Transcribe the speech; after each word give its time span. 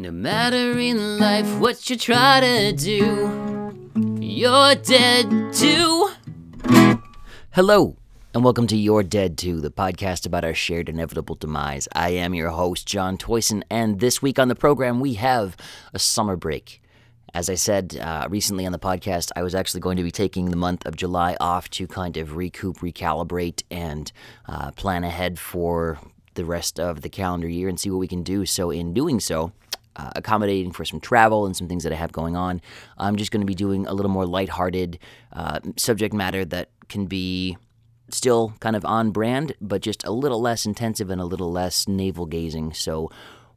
No 0.00 0.10
matter 0.10 0.78
in 0.78 1.18
life 1.18 1.58
what 1.58 1.90
you 1.90 1.94
try 1.94 2.40
to 2.40 2.72
do, 2.72 3.70
you're 4.18 4.74
dead 4.76 5.52
too. 5.52 6.08
Hello, 7.50 7.98
and 8.32 8.42
welcome 8.42 8.66
to 8.68 8.78
You're 8.78 9.02
Dead 9.02 9.36
Too, 9.36 9.60
the 9.60 9.70
podcast 9.70 10.24
about 10.24 10.42
our 10.42 10.54
shared 10.54 10.88
inevitable 10.88 11.34
demise. 11.34 11.86
I 11.92 12.12
am 12.12 12.32
your 12.32 12.48
host, 12.48 12.88
John 12.88 13.18
Toyson, 13.18 13.62
and 13.68 14.00
this 14.00 14.22
week 14.22 14.38
on 14.38 14.48
the 14.48 14.54
program 14.54 15.00
we 15.00 15.14
have 15.14 15.54
a 15.92 15.98
summer 15.98 16.34
break. 16.34 16.80
As 17.34 17.50
I 17.50 17.54
said 17.54 17.98
uh, 18.00 18.26
recently 18.30 18.64
on 18.64 18.72
the 18.72 18.78
podcast, 18.78 19.32
I 19.36 19.42
was 19.42 19.54
actually 19.54 19.80
going 19.80 19.98
to 19.98 20.02
be 20.02 20.10
taking 20.10 20.48
the 20.48 20.56
month 20.56 20.86
of 20.86 20.96
July 20.96 21.36
off 21.40 21.68
to 21.72 21.86
kind 21.86 22.16
of 22.16 22.36
recoup, 22.36 22.78
recalibrate, 22.78 23.64
and 23.70 24.10
uh, 24.48 24.70
plan 24.70 25.04
ahead 25.04 25.38
for 25.38 25.98
the 26.36 26.46
rest 26.46 26.80
of 26.80 27.02
the 27.02 27.10
calendar 27.10 27.48
year 27.48 27.68
and 27.68 27.78
see 27.78 27.90
what 27.90 27.98
we 27.98 28.08
can 28.08 28.22
do. 28.22 28.46
So, 28.46 28.70
in 28.70 28.94
doing 28.94 29.20
so, 29.20 29.52
uh, 29.96 30.10
accommodating 30.16 30.72
for 30.72 30.84
some 30.84 31.00
travel 31.00 31.46
and 31.46 31.56
some 31.56 31.68
things 31.68 31.84
that 31.84 31.92
I 31.92 31.96
have 31.96 32.12
going 32.12 32.36
on, 32.36 32.60
I'm 32.98 33.16
just 33.16 33.30
going 33.30 33.40
to 33.40 33.46
be 33.46 33.54
doing 33.54 33.86
a 33.86 33.92
little 33.92 34.10
more 34.10 34.26
lighthearted 34.26 34.98
uh, 35.32 35.60
subject 35.76 36.14
matter 36.14 36.44
that 36.46 36.70
can 36.88 37.06
be 37.06 37.56
still 38.10 38.54
kind 38.60 38.76
of 38.76 38.84
on 38.84 39.10
brand, 39.10 39.54
but 39.60 39.82
just 39.82 40.04
a 40.04 40.10
little 40.10 40.40
less 40.40 40.66
intensive 40.66 41.10
and 41.10 41.20
a 41.20 41.24
little 41.24 41.50
less 41.50 41.86
navel 41.88 42.26
gazing. 42.26 42.72
So, 42.72 43.10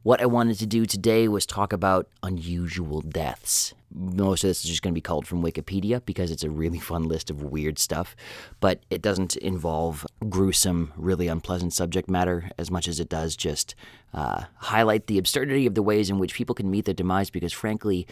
what 0.04 0.20
I 0.20 0.26
wanted 0.26 0.58
to 0.58 0.66
do 0.66 0.84
today 0.84 1.28
was 1.28 1.46
talk 1.46 1.72
about 1.72 2.08
unusual 2.22 3.00
deaths. 3.00 3.72
Most 3.90 4.44
of 4.44 4.48
this 4.48 4.62
is 4.62 4.68
just 4.68 4.82
going 4.82 4.92
to 4.92 4.94
be 4.94 5.00
called 5.00 5.26
from 5.26 5.42
Wikipedia 5.42 6.04
because 6.04 6.30
it's 6.30 6.44
a 6.44 6.50
really 6.50 6.78
fun 6.90 7.04
list 7.04 7.30
of 7.30 7.42
weird 7.42 7.78
stuff, 7.78 8.14
but 8.60 8.80
it 8.90 9.00
doesn't 9.00 9.34
involve 9.38 10.06
gruesome, 10.28 10.92
really 10.96 11.26
unpleasant 11.26 11.72
subject 11.72 12.10
matter 12.10 12.50
as 12.58 12.70
much 12.70 12.86
as 12.86 13.00
it 13.00 13.08
does 13.08 13.34
just 13.34 13.74
uh, 14.12 14.44
highlight 14.56 15.06
the 15.06 15.16
absurdity 15.16 15.66
of 15.66 15.74
the 15.74 15.82
ways 15.82 16.10
in 16.10 16.18
which 16.18 16.34
people 16.34 16.54
can 16.54 16.70
meet 16.70 16.84
their 16.84 16.92
demise. 16.92 17.30
Because 17.30 17.54
frankly, 17.54 18.06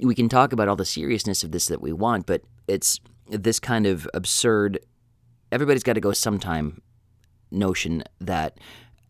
we 0.00 0.16
can 0.16 0.28
talk 0.28 0.52
about 0.52 0.66
all 0.66 0.76
the 0.76 0.84
seriousness 0.84 1.44
of 1.44 1.52
this 1.52 1.66
that 1.66 1.80
we 1.80 1.92
want, 1.92 2.26
but 2.26 2.42
it's 2.66 2.98
this 3.28 3.60
kind 3.60 3.86
of 3.86 4.08
absurd 4.12 4.80
everybody's 5.52 5.84
got 5.84 5.92
to 5.92 6.00
go 6.00 6.12
sometime 6.12 6.82
notion 7.52 8.02
that 8.20 8.58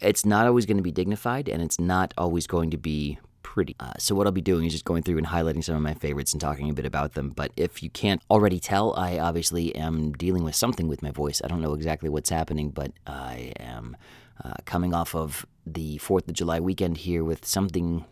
it's 0.00 0.24
not 0.24 0.46
always 0.46 0.66
going 0.66 0.76
to 0.76 0.82
be 0.82 0.92
dignified 0.92 1.48
and 1.48 1.62
it's 1.62 1.80
not 1.80 2.12
always 2.18 2.46
going 2.46 2.70
to 2.70 2.76
be 2.76 3.18
pretty. 3.42 3.76
Uh, 3.80 3.92
so 3.98 4.14
what 4.14 4.26
I'll 4.26 4.32
be 4.32 4.40
doing 4.40 4.66
is 4.66 4.72
just 4.72 4.84
going 4.84 5.02
through 5.02 5.18
and 5.18 5.26
highlighting 5.26 5.64
some 5.64 5.76
of 5.76 5.82
my 5.82 5.94
favorites 5.94 6.32
and 6.32 6.40
talking 6.40 6.68
a 6.68 6.74
bit 6.74 6.84
about 6.84 7.14
them. 7.14 7.30
But 7.30 7.52
if 7.56 7.82
you 7.82 7.90
can't 7.90 8.20
already 8.30 8.60
tell, 8.60 8.94
I 8.96 9.18
obviously 9.18 9.74
am 9.74 10.12
dealing 10.12 10.44
with 10.44 10.54
something 10.54 10.88
with 10.88 11.02
my 11.02 11.10
voice. 11.10 11.40
I 11.42 11.48
don't 11.48 11.62
know 11.62 11.72
exactly 11.72 12.08
what's 12.08 12.28
happening, 12.28 12.70
but 12.70 12.92
I 13.06 13.52
am 13.58 13.96
uh, 14.44 14.54
coming 14.64 14.92
off 14.92 15.14
of 15.14 15.46
the 15.64 15.96
Fourth 15.98 16.28
of 16.28 16.34
July 16.34 16.60
weekend 16.60 16.98
here 16.98 17.24
with 17.24 17.46
something 17.46 18.04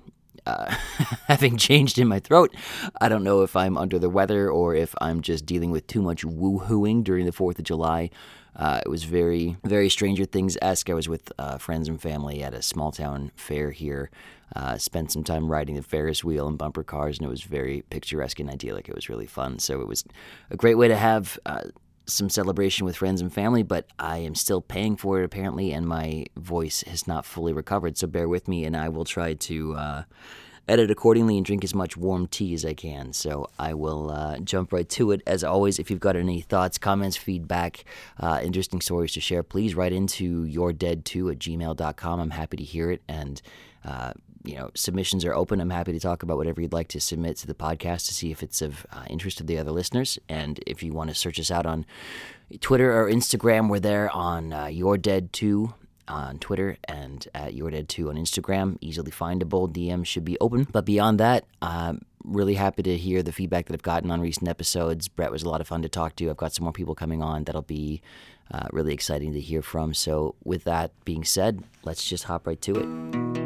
uh, 0.47 0.75
having 1.27 1.57
changed 1.57 1.99
in 1.99 2.09
my 2.09 2.21
throat. 2.21 2.55
I 3.01 3.09
don't 3.09 3.25
know 3.25 3.43
if 3.43 3.57
I'm 3.57 3.77
under 3.77 3.99
the 3.99 4.11
weather 4.11 4.51
or 4.51 4.75
if 4.75 4.95
I'm 5.01 5.21
just 5.21 5.47
dealing 5.47 5.71
with 5.71 5.87
too 5.87 6.03
much 6.03 6.23
woohooing 6.23 7.05
during 7.05 7.27
the 7.27 7.33
4th 7.33 7.59
of 7.59 7.65
July. 7.65 8.11
Uh, 8.57 8.81
it 8.85 8.89
was 8.89 9.05
very, 9.05 9.57
very 9.65 9.89
Stranger 9.89 10.25
Things 10.25 10.57
esque. 10.63 10.89
I 10.91 10.95
was 10.95 11.09
with 11.09 11.33
uh, 11.39 11.59
friends 11.59 11.89
and 11.89 12.01
family 12.01 12.43
at 12.43 12.55
a 12.55 12.63
small 12.63 12.93
town 12.93 13.33
fair 13.37 13.71
here. 13.71 14.11
Uh, 14.55 14.79
spent 14.79 15.11
some 15.11 15.25
time 15.25 15.51
riding 15.51 15.75
the 15.75 15.83
Ferris 15.83 16.23
wheel 16.23 16.47
and 16.47 16.57
bumper 16.57 16.85
cars, 16.85 17.19
and 17.19 17.27
it 17.27 17.31
was 17.31 17.43
very 17.43 17.83
picturesque 17.91 18.39
and 18.39 18.49
idyllic. 18.49 18.89
It 18.89 18.95
was 18.95 19.09
really 19.09 19.27
fun. 19.27 19.59
So 19.59 19.81
it 19.81 19.89
was 19.89 20.05
a 20.51 20.57
great 20.57 20.77
way 20.77 20.87
to 20.87 20.97
have 20.97 21.39
uh, 21.45 21.65
some 22.07 22.29
celebration 22.29 22.85
with 22.85 22.97
friends 22.97 23.21
and 23.21 23.33
family, 23.33 23.63
but 23.63 23.89
I 23.99 24.19
am 24.19 24.35
still 24.35 24.61
paying 24.61 24.97
for 24.97 25.21
it 25.21 25.25
apparently, 25.25 25.73
and 25.73 25.87
my 25.87 26.27
voice 26.37 26.85
has 26.87 27.07
not 27.09 27.25
fully 27.25 27.53
recovered. 27.53 27.99
So 27.99 28.07
bear 28.07 28.29
with 28.29 28.47
me, 28.47 28.65
and 28.65 28.77
I 28.77 28.89
will 28.89 29.05
try 29.05 29.35
to 29.35 29.75
uh, 29.75 30.03
edit 30.69 30.91
accordingly 30.91 31.37
and 31.37 31.45
drink 31.45 31.65
as 31.65 31.75
much 31.75 31.97
warm 31.97 32.27
tea 32.27 32.55
as 32.55 32.65
I 32.65 32.75
can. 32.75 33.13
So 33.13 33.51
I 33.59 33.75
will 33.75 34.11
uh, 34.11 34.39
jump 34.39 34.73
right 34.73 34.89
to 34.91 35.11
it. 35.13 35.23
As 35.27 35.45
always, 35.45 35.79
if 35.79 35.91
you've 35.91 36.01
got 36.01 36.17
any 36.17 36.41
thoughts, 36.41 36.79
comments, 36.79 37.17
feedback, 37.17 37.85
uh, 38.19 38.41
interesting 38.43 38.81
stories 38.81 39.13
to 39.13 39.21
share, 39.21 39.43
please 39.43 39.75
write 39.75 39.93
into 39.93 40.45
yourdead2 40.47 41.33
at 41.33 41.39
gmail.com. 41.39 42.21
I'm 42.21 42.31
happy 42.31 42.57
to 42.57 42.65
hear 42.65 42.91
it. 42.91 43.03
And, 43.09 43.43
uh, 43.85 44.13
you 44.45 44.57
know, 44.57 44.71
submissions 44.75 45.25
are 45.25 45.35
open. 45.35 45.61
I'm 45.61 45.71
happy 45.71 45.93
to 45.93 46.01
talk 46.01 46.23
about 46.23 46.37
whatever 46.37 46.61
you'd 46.61 46.73
like 46.73 46.89
to 46.89 47.01
submit 47.01 47.37
to 47.39 47.47
the 47.47 47.55
podcast 47.55 48.07
to 48.07 48.15
see 48.15 48.31
if 48.31 48.43
it's 48.43 48.63
of 48.63 48.87
uh, 48.93 49.05
interest 49.09 49.39
to 49.39 49.45
the 49.45 49.59
other 49.59 49.71
listeners. 49.71 50.19
And 50.29 50.61
if 50.67 50.83
you 50.83 50.93
want 50.93 51.11
to 51.11 51.15
search 51.15 51.39
us 51.41 51.51
out 51.51 51.67
on 51.67 51.87
Twitter 52.61 52.99
or 52.99 53.11
Instagram, 53.11 53.69
we're 53.69 53.81
there 53.81 54.11
on 54.11 54.53
uh, 54.53 54.67
You're 54.67 54.99
Dead 54.99 55.33
2 55.33 55.75
on 56.09 56.39
Twitter 56.39 56.77
and 56.85 57.27
at 57.35 57.55
YourDead2 57.55 58.09
on 58.09 58.17
Instagram. 58.17 58.77
Easily 58.81 59.11
findable. 59.11 59.73
DM 59.73 60.05
should 60.05 60.25
be 60.25 60.39
open. 60.41 60.67
But 60.71 60.85
beyond 60.85 61.21
that, 61.21 61.45
I'm 61.63 62.05
really 62.25 62.55
happy 62.55 62.83
to 62.83 62.97
hear 62.97 63.23
the 63.23 63.33
feedback 63.33 63.67
that 63.67 63.75
I've 63.75 63.83
gotten 63.83 64.11
on 64.11 64.21
recent 64.21 64.49
episodes. 64.49 65.09
Brett 65.09 65.31
was 65.31 65.43
a 65.43 65.49
lot 65.49 65.61
of 65.61 65.69
fun 65.69 65.83
to 65.83 65.89
talk 65.89 66.17
to. 66.17 66.31
I've 66.31 66.37
got 66.37 66.53
some 66.53 66.65
more 66.65 66.73
people 66.73 66.95
coming 66.95 67.23
on 67.23 67.45
that'll 67.45 67.63
be 67.63 68.01
uh, 68.51 68.69
really 68.73 68.93
exciting 68.93 69.33
to 69.33 69.41
hear 69.41 69.63
from. 69.63 69.95
So, 69.95 70.35
with 70.45 70.65
that 70.65 70.93
being 71.05 71.25
said, 71.25 71.65
let's 71.85 72.09
just 72.09 72.25
hop 72.25 72.47
right 72.47 72.61
to 72.63 72.77
it. 72.77 73.45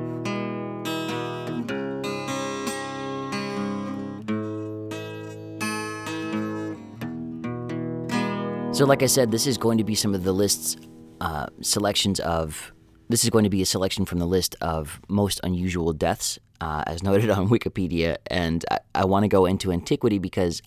So, 8.74 8.84
like 8.84 9.02
I 9.02 9.06
said, 9.06 9.32
this 9.32 9.48
is 9.48 9.58
going 9.58 9.78
to 9.78 9.84
be 9.84 9.96
some 9.96 10.14
of 10.14 10.22
the 10.22 10.32
lists 10.32 10.76
uh, 11.20 11.46
selections 11.60 12.20
of 12.20 12.72
this 13.08 13.24
is 13.24 13.30
going 13.30 13.44
to 13.44 13.50
be 13.50 13.62
a 13.62 13.66
selection 13.66 14.04
from 14.04 14.18
the 14.18 14.26
list 14.26 14.54
of 14.60 15.00
most 15.08 15.40
unusual 15.42 15.92
deaths, 15.92 16.38
uh, 16.60 16.84
as 16.86 17.02
noted 17.02 17.30
on 17.38 17.48
Wikipedia. 17.48 18.16
And 18.26 18.64
I, 18.70 18.78
I 18.94 19.04
want 19.04 19.24
to 19.24 19.28
go 19.28 19.46
into 19.46 19.72
antiquity 19.72 20.18
because 20.18 20.62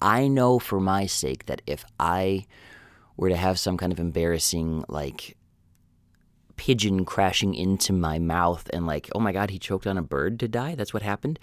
I 0.00 0.28
know 0.28 0.58
for 0.58 0.80
my 0.80 1.06
sake 1.06 1.46
that 1.46 1.62
if 1.66 1.84
I 1.98 2.46
were 3.16 3.28
to 3.28 3.36
have 3.36 3.58
some 3.58 3.76
kind 3.76 3.92
of 3.92 4.00
embarrassing, 4.00 4.84
like, 4.88 5.36
pigeon 6.56 7.04
crashing 7.04 7.54
into 7.54 7.92
my 7.92 8.18
mouth 8.18 8.68
and, 8.72 8.86
like, 8.86 9.08
oh 9.14 9.20
my 9.20 9.32
God, 9.32 9.50
he 9.50 9.58
choked 9.58 9.86
on 9.86 9.96
a 9.96 10.02
bird 10.02 10.40
to 10.40 10.48
die, 10.48 10.74
that's 10.74 10.92
what 10.92 11.02
happened, 11.02 11.38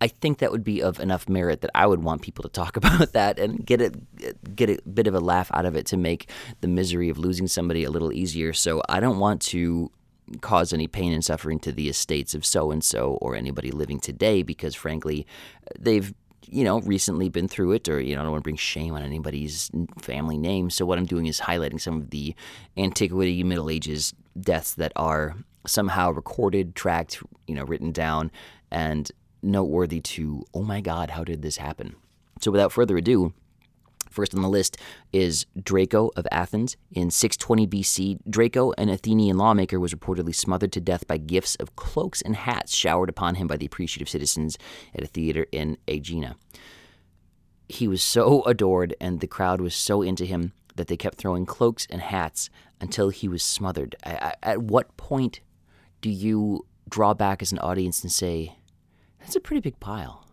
I 0.00 0.08
think 0.08 0.38
that 0.38 0.52
would 0.52 0.64
be 0.64 0.82
of 0.82 1.00
enough 1.00 1.28
merit 1.28 1.60
that 1.62 1.70
I 1.74 1.86
would 1.86 2.02
want 2.02 2.22
people 2.22 2.42
to 2.42 2.48
talk 2.48 2.76
about 2.80 3.12
that 3.12 3.38
and 3.38 3.64
get 3.64 3.80
it 3.80 4.56
get 4.56 4.70
a 4.70 4.78
bit 4.88 5.06
of 5.06 5.14
a 5.14 5.20
laugh 5.20 5.50
out 5.54 5.66
of 5.66 5.76
it 5.76 5.86
to 5.86 5.96
make 5.96 6.30
the 6.60 6.68
misery 6.68 7.08
of 7.08 7.18
losing 7.18 7.46
somebody 7.46 7.84
a 7.84 7.90
little 7.90 8.12
easier. 8.12 8.52
So 8.52 8.82
I 8.88 9.00
don't 9.00 9.18
want 9.18 9.42
to 9.42 9.90
cause 10.40 10.72
any 10.72 10.86
pain 10.86 11.12
and 11.12 11.24
suffering 11.24 11.58
to 11.58 11.72
the 11.72 11.88
estates 11.88 12.34
of 12.34 12.44
so 12.44 12.70
and 12.70 12.84
so 12.84 13.12
or 13.22 13.34
anybody 13.34 13.70
living 13.70 13.98
today 13.98 14.42
because 14.42 14.74
frankly 14.74 15.26
they've 15.78 16.12
you 16.46 16.64
know 16.64 16.80
recently 16.80 17.28
been 17.28 17.48
through 17.48 17.72
it 17.72 17.88
or 17.88 18.00
you 18.00 18.14
know 18.14 18.20
I 18.20 18.24
don't 18.24 18.32
want 18.32 18.42
to 18.42 18.44
bring 18.44 18.56
shame 18.56 18.94
on 18.94 19.02
anybody's 19.02 19.70
family 20.00 20.36
name 20.36 20.70
so 20.70 20.84
what 20.84 20.98
I'm 20.98 21.06
doing 21.06 21.26
is 21.26 21.40
highlighting 21.40 21.80
some 21.80 21.96
of 21.96 22.10
the 22.10 22.34
antiquity 22.76 23.42
middle 23.42 23.70
ages 23.70 24.12
deaths 24.38 24.74
that 24.74 24.92
are 24.96 25.36
somehow 25.66 26.10
recorded 26.10 26.74
tracked 26.74 27.22
you 27.46 27.54
know 27.54 27.64
written 27.64 27.92
down 27.92 28.30
and 28.70 29.10
noteworthy 29.42 30.00
to, 30.00 30.44
oh 30.54 30.62
my 30.62 30.80
God, 30.80 31.10
how 31.10 31.24
did 31.24 31.42
this 31.42 31.56
happen? 31.58 31.96
So 32.40 32.50
without 32.50 32.72
further 32.72 32.96
ado, 32.96 33.32
First 34.10 34.34
on 34.34 34.42
the 34.42 34.48
list 34.48 34.78
is 35.12 35.46
Draco 35.62 36.10
of 36.16 36.26
Athens. 36.32 36.76
In 36.90 37.10
620 37.10 37.66
BC, 37.66 38.18
Draco, 38.28 38.72
an 38.78 38.88
Athenian 38.88 39.36
lawmaker, 39.36 39.78
was 39.78 39.94
reportedly 39.94 40.34
smothered 40.34 40.72
to 40.72 40.80
death 40.80 41.06
by 41.06 41.18
gifts 41.18 41.54
of 41.56 41.76
cloaks 41.76 42.22
and 42.22 42.34
hats 42.36 42.74
showered 42.74 43.08
upon 43.08 43.36
him 43.36 43.46
by 43.46 43.56
the 43.56 43.66
appreciative 43.66 44.08
citizens 44.08 44.58
at 44.94 45.04
a 45.04 45.06
theater 45.06 45.46
in 45.52 45.78
Aegina. 45.86 46.36
He 47.68 47.86
was 47.86 48.02
so 48.02 48.42
adored, 48.46 48.94
and 49.00 49.20
the 49.20 49.26
crowd 49.26 49.60
was 49.60 49.74
so 49.74 50.02
into 50.02 50.24
him 50.24 50.52
that 50.76 50.86
they 50.86 50.96
kept 50.96 51.18
throwing 51.18 51.44
cloaks 51.44 51.86
and 51.90 52.00
hats 52.00 52.50
until 52.80 53.10
he 53.10 53.28
was 53.28 53.42
smothered. 53.42 53.96
At 54.02 54.62
what 54.62 54.96
point 54.96 55.40
do 56.00 56.08
you 56.08 56.64
draw 56.88 57.12
back 57.14 57.42
as 57.42 57.52
an 57.52 57.58
audience 57.58 58.02
and 58.02 58.10
say, 58.10 58.57
that's 59.28 59.36
a 59.36 59.40
pretty 59.40 59.60
big 59.60 59.78
pile. 59.78 60.26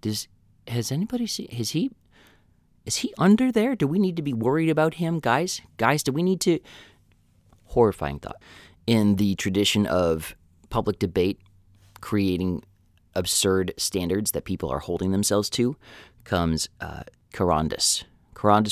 Does 0.00 0.28
has 0.68 0.92
anybody 0.92 1.26
seen? 1.26 1.48
Is 1.50 1.70
he? 1.70 1.90
Is 2.86 2.96
he 2.96 3.12
under 3.18 3.50
there? 3.50 3.74
Do 3.74 3.88
we 3.88 3.98
need 3.98 4.14
to 4.14 4.22
be 4.22 4.32
worried 4.32 4.70
about 4.70 4.94
him, 4.94 5.18
guys? 5.18 5.60
Guys, 5.78 6.04
do 6.04 6.12
we 6.12 6.22
need 6.22 6.40
to? 6.42 6.60
Horrifying 7.64 8.20
thought. 8.20 8.40
In 8.86 9.16
the 9.16 9.34
tradition 9.34 9.84
of 9.86 10.36
public 10.70 11.00
debate, 11.00 11.40
creating 12.00 12.62
absurd 13.16 13.74
standards 13.78 14.30
that 14.30 14.44
people 14.44 14.70
are 14.70 14.78
holding 14.78 15.10
themselves 15.10 15.50
to, 15.50 15.76
comes 16.22 16.68
uh. 16.80 17.02
Charondas 17.32 18.04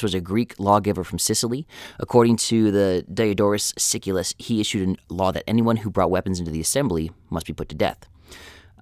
was 0.04 0.14
a 0.14 0.20
Greek 0.20 0.54
lawgiver 0.60 1.02
from 1.02 1.18
Sicily. 1.18 1.66
According 1.98 2.36
to 2.36 2.70
the 2.70 3.04
Diodorus 3.12 3.74
Siculus, 3.76 4.36
he 4.38 4.60
issued 4.60 5.00
a 5.10 5.12
law 5.12 5.32
that 5.32 5.42
anyone 5.48 5.78
who 5.78 5.90
brought 5.90 6.12
weapons 6.12 6.38
into 6.38 6.52
the 6.52 6.60
assembly 6.60 7.10
must 7.28 7.46
be 7.46 7.52
put 7.52 7.68
to 7.70 7.74
death. 7.74 8.06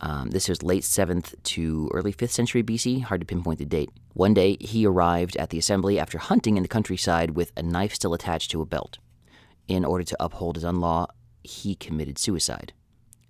Um, 0.02 0.30
this 0.30 0.48
was 0.48 0.62
late 0.62 0.82
7th 0.82 1.34
to 1.42 1.90
early 1.92 2.12
5th 2.12 2.30
century 2.30 2.62
BC, 2.62 3.02
hard 3.02 3.20
to 3.20 3.26
pinpoint 3.26 3.58
the 3.58 3.66
date. 3.66 3.90
One 4.14 4.32
day, 4.32 4.56
he 4.60 4.86
arrived 4.86 5.36
at 5.36 5.50
the 5.50 5.58
assembly 5.58 5.98
after 5.98 6.18
hunting 6.18 6.56
in 6.56 6.62
the 6.62 6.68
countryside 6.68 7.32
with 7.32 7.52
a 7.56 7.62
knife 7.62 7.94
still 7.94 8.14
attached 8.14 8.50
to 8.52 8.62
a 8.62 8.66
belt. 8.66 8.98
In 9.68 9.84
order 9.84 10.04
to 10.04 10.16
uphold 10.18 10.56
his 10.56 10.64
own 10.64 10.76
law, 10.76 11.06
he 11.42 11.74
committed 11.74 12.18
suicide. 12.18 12.72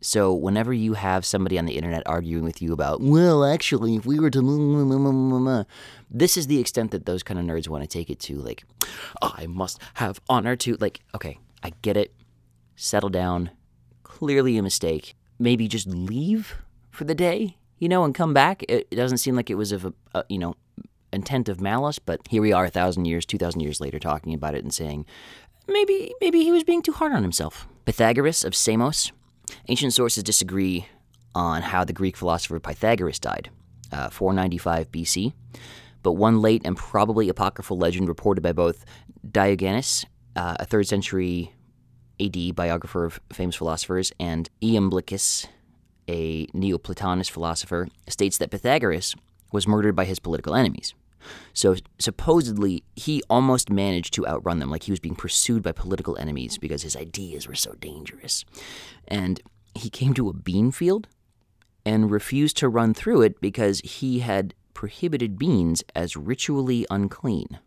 So 0.01 0.33
whenever 0.33 0.73
you 0.73 0.95
have 0.95 1.27
somebody 1.27 1.59
on 1.59 1.67
the 1.67 1.77
internet 1.77 2.03
arguing 2.07 2.45
with 2.45 2.63
you 2.63 2.73
about, 2.73 3.03
well, 3.03 3.45
actually, 3.45 3.97
if 3.97 4.07
we 4.07 4.19
were 4.19 4.31
to, 4.31 5.67
this 6.11 6.37
is 6.39 6.47
the 6.47 6.59
extent 6.59 6.93
that 6.93 7.05
those 7.05 7.23
kind 7.23 7.39
of 7.39 7.45
nerds 7.45 7.69
want 7.69 7.83
to 7.83 7.89
take 7.89 8.09
it 8.09 8.19
to. 8.21 8.37
Like, 8.37 8.65
I 9.21 9.47
must 9.47 9.79
have 9.95 10.21
honor 10.29 10.57
to, 10.57 10.77
like, 10.81 11.01
okay, 11.15 11.39
I 11.63 11.73
get 11.83 11.99
it. 11.99 12.15
Settle 12.77 13.11
down. 13.11 13.51
Clearly 14.03 14.57
a 14.57 14.63
mistake. 14.63 15.15
Maybe 15.41 15.67
just 15.67 15.89
leave 15.89 16.55
for 16.93 17.03
the 17.03 17.15
day, 17.15 17.57
you 17.79 17.89
know, 17.89 18.05
and 18.05 18.15
come 18.15 18.33
back. 18.33 18.63
It, 18.69 18.91
doesn't 18.91 19.19
seem 19.19 19.35
like 19.35 19.51
it 19.51 19.57
was 19.57 19.73
of 19.73 19.87
a, 19.87 19.93
a 20.15 20.25
you 20.29 20.39
know, 20.39 20.55
intent 21.13 21.49
of 21.49 21.61
malice, 21.61 21.99
but 21.99 22.21
here 22.29 22.43
we 22.43 22.53
are, 22.53 22.67
a 22.67 22.71
thousand 22.71 23.07
years, 23.07 23.27
two 23.27 23.39
thousand 23.39 23.61
years 23.61 23.81
later, 23.81 23.99
talking 23.99 24.35
about 24.35 24.55
it 24.55 24.63
and 24.63 24.73
saying, 24.73 25.05
maybe, 25.67 26.15
maybe 26.21 26.45
he 26.45 26.53
was 26.53 26.63
being 26.63 26.83
too 26.83 26.93
hard 26.93 27.13
on 27.13 27.23
himself. 27.23 27.67
Pythagoras 27.85 28.45
of 28.45 28.55
Samos 28.55 29.11
Ancient 29.69 29.93
sources 29.93 30.23
disagree 30.23 30.87
on 31.35 31.63
how 31.63 31.85
the 31.85 31.93
Greek 31.93 32.17
philosopher 32.17 32.59
Pythagoras 32.59 33.19
died, 33.19 33.51
uh, 33.93 34.11
495 34.11 34.91
BC, 34.91 35.33
but 36.03 36.13
one 36.13 36.41
late 36.41 36.63
and 36.65 36.77
probably 36.77 37.29
apocryphal 37.29 37.79
legend 37.79 38.09
reported 38.09 38.41
by 38.41 38.53
both 38.53 38.85
Diogenes, 39.31 40.07
uh, 40.37 40.57
a 40.59 40.67
3rd 40.67 40.87
century 40.87 41.53
AD 42.21 42.55
biographer 42.55 43.05
of 43.05 43.21
famous 43.33 43.57
philosophers, 43.57 44.13
and 44.21 44.49
Iamblichus, 44.63 45.47
a 46.09 46.47
Neoplatonist 46.49 47.31
philosopher, 47.31 47.89
states 48.09 48.39
that 48.39 48.51
Pythagoras 48.51 49.15
was 49.53 49.67
murdered 49.67 49.97
by 49.97 50.05
his 50.05 50.19
political 50.19 50.55
enemies. 50.55 50.95
So 51.53 51.77
supposedly, 51.99 52.83
he 52.97 53.23
almost 53.29 53.71
managed 53.71 54.15
to 54.15 54.27
outrun 54.27 54.59
them, 54.59 54.71
like 54.71 54.85
he 54.85 54.93
was 54.93 55.01
being 55.01 55.17
pursued 55.17 55.63
by 55.63 55.73
political 55.73 56.17
enemies 56.17 56.59
because 56.59 56.83
his 56.83 56.97
ideas 56.97 57.47
were 57.47 57.55
so 57.55 57.75
dangerous. 57.75 58.45
And 59.09 59.41
he 59.75 59.91
came 59.91 60.15
to 60.15 60.29
a 60.29 60.33
bean 60.35 60.71
field 60.71 61.09
and 61.85 62.11
refused 62.11 62.57
to 62.59 62.69
run 62.69 62.95
through 62.95 63.23
it 63.23 63.41
because 63.41 63.81
he 63.81 64.21
had 64.21 64.55
prohibited 64.75 65.39
beans 65.39 65.83
as 65.95 66.17
ritually 66.17 66.87
unclean. 66.91 67.59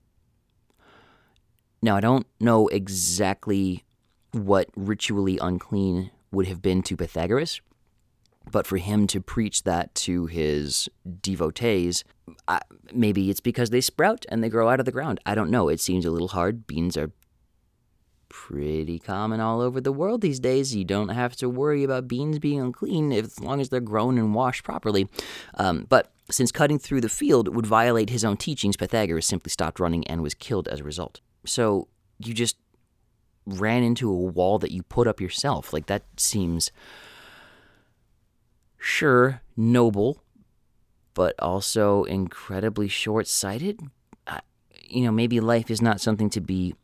Now, 1.82 1.98
I 1.98 2.00
don't 2.00 2.26
know 2.40 2.68
exactly 2.70 3.82
what 4.33 4.69
ritually 4.75 5.38
unclean 5.39 6.12
would 6.31 6.47
have 6.47 6.62
been 6.62 6.81
to 6.83 6.97
Pythagoras, 6.97 7.62
but 8.51 8.68
for 8.68 8.77
him 8.77 9.07
to 9.07 9.21
preach 9.21 9.63
that 9.63 9.94
to 9.95 10.25
his 10.25 10.89
devotees, 11.21 12.03
uh, 12.47 12.59
maybe 12.94 13.30
it's 13.30 13.39
because 13.39 13.69
they 13.69 13.81
sprout 13.81 14.25
and 14.30 14.44
they 14.44 14.50
grow 14.50 14.69
out 14.69 14.80
of 14.80 14.85
the 14.85 14.91
ground. 14.91 15.19
I 15.25 15.35
don't 15.35 15.51
know. 15.51 15.69
It 15.69 15.80
seems 15.80 16.06
a 16.06 16.12
little 16.12 16.30
hard. 16.30 16.68
Beans 16.68 16.97
are 16.97 17.12
pretty 18.30 18.97
common 18.97 19.39
all 19.39 19.62
over 19.62 19.80
the 19.80 19.91
world 19.91 20.21
these 20.21 20.39
days. 20.39 20.75
You 20.75 20.83
don't 20.83 21.09
have 21.09 21.35
to 21.38 21.47
worry 21.47 21.83
about 21.83 22.07
beans 22.07 22.39
being 22.39 22.59
unclean 22.59 23.12
if, 23.12 23.25
as 23.25 23.39
long 23.39 23.62
as 23.62 23.69
they're 23.69 23.80
grown 23.80 24.18
and 24.18 24.33
washed 24.33 24.63
properly. 24.63 25.07
Um, 25.53 25.85
but 25.88 26.12
since 26.31 26.51
cutting 26.51 26.80
through 26.80 27.01
the 27.01 27.09
field 27.09 27.56
would 27.56 27.68
violate 27.68 28.09
his 28.09 28.25
own 28.25 28.38
teachings, 28.38 28.75
Pythagoras 28.75 29.27
simply 29.27 29.51
stopped 29.51 29.80
running 29.80 30.06
and 30.07 30.24
was 30.24 30.33
killed 30.33 30.68
as 30.68 30.80
a 30.80 30.83
result. 30.83 31.21
So 31.45 31.88
you 32.18 32.33
just 32.33 32.57
ran 33.45 33.84
into 33.84 34.10
a 34.10 34.13
wall 34.13 34.60
that 34.60 34.72
you 34.72 34.84
put 34.84 35.07
up 35.07 35.22
yourself. 35.22 35.74
Like 35.74 35.88
that 35.88 36.04
seems 36.18 36.72
sure, 38.78 39.42
noble, 39.56 40.24
but 41.13 41.36
also 41.40 42.04
incredibly 42.06 42.88
short 42.88 43.28
sighted. 43.28 43.80
You 44.81 45.06
know, 45.06 45.12
maybe 45.12 45.40
life 45.40 45.69
is 45.69 45.81
not 45.81 46.01
something 46.01 46.30
to 46.31 46.42
be 46.42 46.75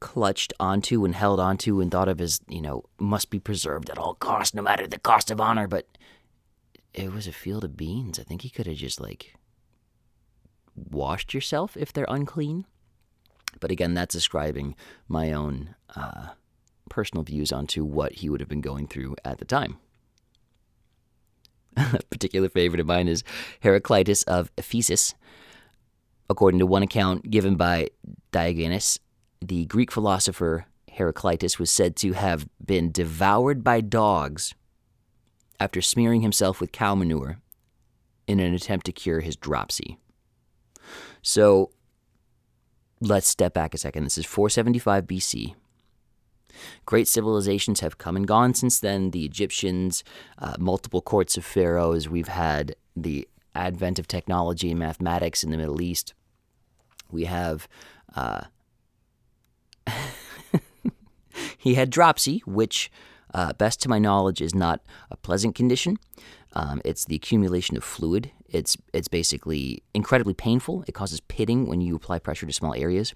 clutched 0.00 0.52
onto 0.58 1.04
and 1.04 1.14
held 1.14 1.38
onto 1.38 1.80
and 1.80 1.90
thought 1.90 2.08
of 2.08 2.20
as, 2.20 2.40
you 2.48 2.60
know, 2.60 2.82
must 2.98 3.30
be 3.30 3.38
preserved 3.38 3.88
at 3.88 3.98
all 3.98 4.14
costs, 4.14 4.52
no 4.52 4.62
matter 4.62 4.86
the 4.86 4.98
cost 4.98 5.30
of 5.30 5.40
honor. 5.40 5.68
But 5.68 5.86
it 6.92 7.12
was 7.12 7.28
a 7.28 7.32
field 7.32 7.62
of 7.62 7.76
beans. 7.76 8.18
I 8.18 8.24
think 8.24 8.42
he 8.42 8.50
could 8.50 8.66
have 8.66 8.76
just, 8.76 9.00
like, 9.00 9.36
washed 10.74 11.32
yourself 11.32 11.76
if 11.76 11.92
they're 11.92 12.06
unclean. 12.08 12.66
But 13.60 13.70
again, 13.70 13.94
that's 13.94 14.14
describing 14.14 14.74
my 15.06 15.32
own 15.32 15.75
uh, 15.94 16.28
personal 16.88 17.22
views 17.22 17.52
onto 17.52 17.84
what 17.84 18.14
he 18.14 18.28
would 18.28 18.40
have 18.40 18.48
been 18.48 18.60
going 18.60 18.86
through 18.86 19.16
at 19.24 19.38
the 19.38 19.44
time. 19.44 19.78
A 21.76 22.00
particular 22.10 22.48
favorite 22.48 22.80
of 22.80 22.86
mine 22.86 23.08
is 23.08 23.22
Heraclitus 23.60 24.22
of 24.24 24.50
Ephesus. 24.56 25.14
According 26.28 26.58
to 26.58 26.66
one 26.66 26.82
account 26.82 27.30
given 27.30 27.56
by 27.56 27.88
Diogenes, 28.32 28.98
the 29.40 29.66
Greek 29.66 29.92
philosopher 29.92 30.66
Heraclitus 30.90 31.58
was 31.58 31.70
said 31.70 31.94
to 31.96 32.14
have 32.14 32.48
been 32.64 32.90
devoured 32.90 33.62
by 33.62 33.80
dogs 33.80 34.54
after 35.60 35.82
smearing 35.82 36.22
himself 36.22 36.60
with 36.60 36.72
cow 36.72 36.94
manure 36.94 37.38
in 38.26 38.40
an 38.40 38.54
attempt 38.54 38.86
to 38.86 38.92
cure 38.92 39.20
his 39.20 39.36
dropsy. 39.36 39.98
So 41.22 41.70
let's 43.00 43.28
step 43.28 43.54
back 43.54 43.74
a 43.74 43.78
second. 43.78 44.04
This 44.04 44.18
is 44.18 44.26
475 44.26 45.06
BC. 45.06 45.54
Great 46.84 47.08
civilizations 47.08 47.80
have 47.80 47.98
come 47.98 48.16
and 48.16 48.26
gone 48.26 48.54
since 48.54 48.80
then. 48.80 49.10
The 49.10 49.24
Egyptians, 49.24 50.04
uh, 50.38 50.54
multiple 50.58 51.02
courts 51.02 51.36
of 51.36 51.44
pharaohs. 51.44 52.08
We've 52.08 52.28
had 52.28 52.76
the 52.94 53.28
advent 53.54 53.98
of 53.98 54.06
technology 54.06 54.70
and 54.70 54.78
mathematics 54.78 55.42
in 55.42 55.50
the 55.50 55.56
Middle 55.56 55.80
East. 55.80 56.14
We 57.10 57.24
have. 57.24 57.68
Uh, 58.14 58.44
he 61.58 61.74
had 61.74 61.90
dropsy, 61.90 62.42
which, 62.46 62.90
uh, 63.34 63.52
best 63.52 63.80
to 63.82 63.88
my 63.88 63.98
knowledge, 63.98 64.40
is 64.40 64.54
not 64.54 64.80
a 65.10 65.16
pleasant 65.16 65.54
condition. 65.54 65.98
Um, 66.54 66.80
it's 66.84 67.04
the 67.04 67.14
accumulation 67.14 67.76
of 67.76 67.84
fluid. 67.84 68.30
It's 68.48 68.78
it's 68.94 69.08
basically 69.08 69.82
incredibly 69.92 70.32
painful. 70.32 70.84
It 70.88 70.92
causes 70.92 71.20
pitting 71.20 71.66
when 71.66 71.82
you 71.82 71.94
apply 71.94 72.18
pressure 72.20 72.46
to 72.46 72.52
small 72.52 72.74
areas. 72.74 73.12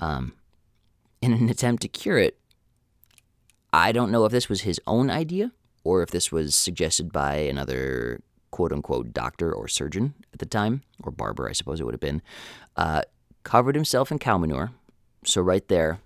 Um, 0.00 0.32
in 1.22 1.32
an 1.32 1.48
attempt 1.48 1.82
to 1.82 1.88
cure 1.88 2.18
it, 2.18 2.39
I 3.72 3.92
don't 3.92 4.10
know 4.10 4.24
if 4.24 4.32
this 4.32 4.48
was 4.48 4.62
his 4.62 4.80
own 4.86 5.10
idea 5.10 5.52
or 5.84 6.02
if 6.02 6.10
this 6.10 6.30
was 6.32 6.54
suggested 6.54 7.12
by 7.12 7.36
another 7.36 8.20
quote 8.50 8.72
unquote 8.72 9.12
doctor 9.12 9.52
or 9.52 9.68
surgeon 9.68 10.14
at 10.32 10.40
the 10.40 10.46
time, 10.46 10.82
or 11.02 11.12
barber, 11.12 11.48
I 11.48 11.52
suppose 11.52 11.80
it 11.80 11.84
would 11.84 11.94
have 11.94 12.00
been, 12.00 12.22
uh, 12.76 13.02
covered 13.44 13.74
himself 13.74 14.10
in 14.10 14.18
cow 14.18 14.38
manure. 14.38 14.72
So, 15.24 15.40
right 15.40 15.66
there, 15.68 16.00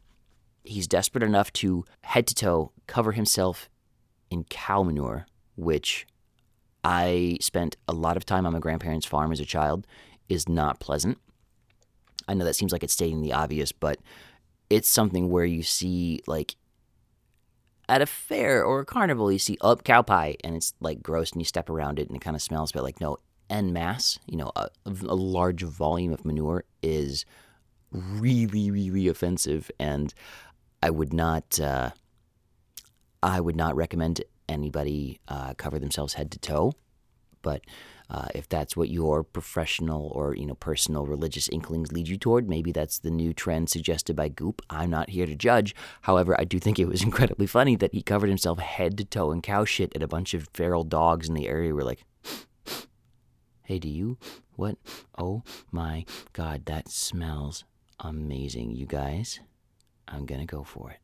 he's 0.63 0.87
desperate 0.87 1.23
enough 1.23 1.53
to 1.55 1.85
head 2.03 2.27
to 2.29 2.35
toe 2.35 2.73
cover 2.87 3.13
himself 3.13 3.69
in 4.31 4.45
cow 4.45 4.83
manure, 4.83 5.27
which 5.57 6.07
I 6.83 7.39
spent 7.41 7.77
a 7.89 7.93
lot 7.93 8.17
of 8.17 8.27
time 8.27 8.47
on 8.47 8.53
my 8.53 8.59
grandparents' 8.59 9.07
farm 9.07 9.33
as 9.33 9.41
a 9.41 9.45
child, 9.45 9.87
is 10.29 10.49
not 10.49 10.81
pleasant. 10.81 11.19
I 12.27 12.35
know 12.35 12.45
that 12.45 12.57
seems 12.57 12.73
like 12.73 12.83
it's 12.83 12.93
stating 12.93 13.21
the 13.21 13.33
obvious, 13.33 13.73
but 13.73 13.99
it's 14.71 14.89
something 14.89 15.31
where 15.31 15.45
you 15.45 15.63
see 15.63 16.21
like 16.27 16.57
at 17.89 18.03
a 18.03 18.07
fair 18.07 18.65
or 18.65 18.81
a 18.81 18.85
carnival, 18.85 19.31
you 19.31 19.39
see 19.39 19.59
up 19.61 19.85
cow 19.85 20.03
pie, 20.03 20.37
and 20.43 20.57
it's 20.57 20.75
like 20.81 21.03
gross, 21.03 21.33
and 21.33 21.41
you 21.41 21.47
step 21.47 21.69
around 21.69 21.99
it, 21.99 22.09
and 22.09 22.17
it 22.17 22.21
kind 22.21 22.37
of 22.37 22.43
smells. 22.43 22.73
But 22.73 22.83
like 22.83 23.01
no, 23.01 23.19
en 23.51 23.73
masse, 23.73 24.19
you 24.27 24.37
know, 24.37 24.53
a, 24.57 24.69
a 24.87 25.15
large 25.15 25.63
volume 25.63 26.13
of 26.13 26.25
manure 26.25 26.65
is 26.83 27.25
really, 27.91 28.71
really 28.71 29.09
offensive, 29.09 29.71
and 29.79 30.13
I 30.83 30.91
would 30.91 31.13
not, 31.13 31.61
uh, 31.61 31.91
I 33.23 33.41
would 33.41 33.57
not 33.57 33.77
recommend 33.77 34.23
anybody 34.49 35.21
uh, 35.29 35.55
cover 35.55 35.79
themselves 35.79 36.15
head 36.15 36.31
to 36.33 36.39
toe. 36.39 36.73
But 37.45 37.61
uh, 38.11 38.27
if 38.35 38.49
that's 38.49 38.77
what 38.77 38.89
your 38.89 39.23
professional 39.23 40.09
or 40.09 40.35
you 40.35 40.47
know 40.47 40.57
personal 40.57 41.07
religious 41.07 41.49
inklings 41.49 41.93
lead 41.93 42.09
you 42.09 42.19
toward, 42.19 42.49
maybe 42.49 42.73
that's 42.73 42.99
the 42.99 43.11
new 43.11 43.33
trend 43.33 43.71
suggested 43.71 44.17
by 44.17 44.29
Goop. 44.29 44.63
I'm 44.69 44.91
not 44.91 45.11
here 45.11 45.27
to 45.27 45.37
judge. 45.37 45.75
However, 46.03 46.35
I 46.39 46.45
do 46.45 46.59
think 46.59 46.79
it 46.79 46.89
was 46.89 47.03
incredibly 47.09 47.47
funny 47.47 47.77
that 47.77 47.95
he 47.95 48.03
covered 48.03 48.29
himself 48.29 48.59
head 48.59 48.99
to 48.99 49.05
toe 49.05 49.31
in 49.31 49.43
cow 49.43 49.65
shit, 49.65 49.93
and 49.95 50.03
a 50.03 50.09
bunch 50.09 50.35
of 50.35 50.49
feral 50.53 50.83
dogs 50.83 51.29
in 51.29 51.35
the 51.35 51.49
area 51.49 51.75
were 51.75 51.85
like, 51.85 52.05
"Hey, 53.63 53.79
do 53.79 53.89
you 53.89 54.19
what? 54.57 54.79
Oh 55.17 55.43
my 55.71 56.05
God, 56.33 56.67
that 56.67 56.89
smells 56.89 57.65
amazing, 58.01 58.73
you 58.73 58.87
guys! 58.87 59.41
I'm 60.09 60.27
gonna 60.27 60.47
go 60.47 60.65
for 60.65 60.91
it." 60.91 61.04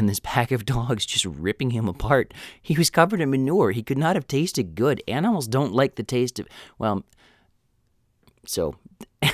And 0.00 0.08
this 0.08 0.20
pack 0.20 0.50
of 0.50 0.64
dogs 0.76 1.06
just 1.06 1.24
ripping 1.24 1.70
him 1.70 1.88
apart. 1.88 2.34
He 2.60 2.76
was 2.76 2.90
covered 2.90 3.20
in 3.20 3.30
manure. 3.30 3.70
He 3.70 3.84
could 3.84 3.98
not 3.98 4.16
have 4.16 4.26
tasted 4.26 4.74
good. 4.74 5.00
Animals 5.06 5.46
don't 5.46 5.72
like 5.72 5.94
the 5.94 6.02
taste 6.02 6.40
of 6.40 6.48
well 6.78 7.04
so 8.46 8.74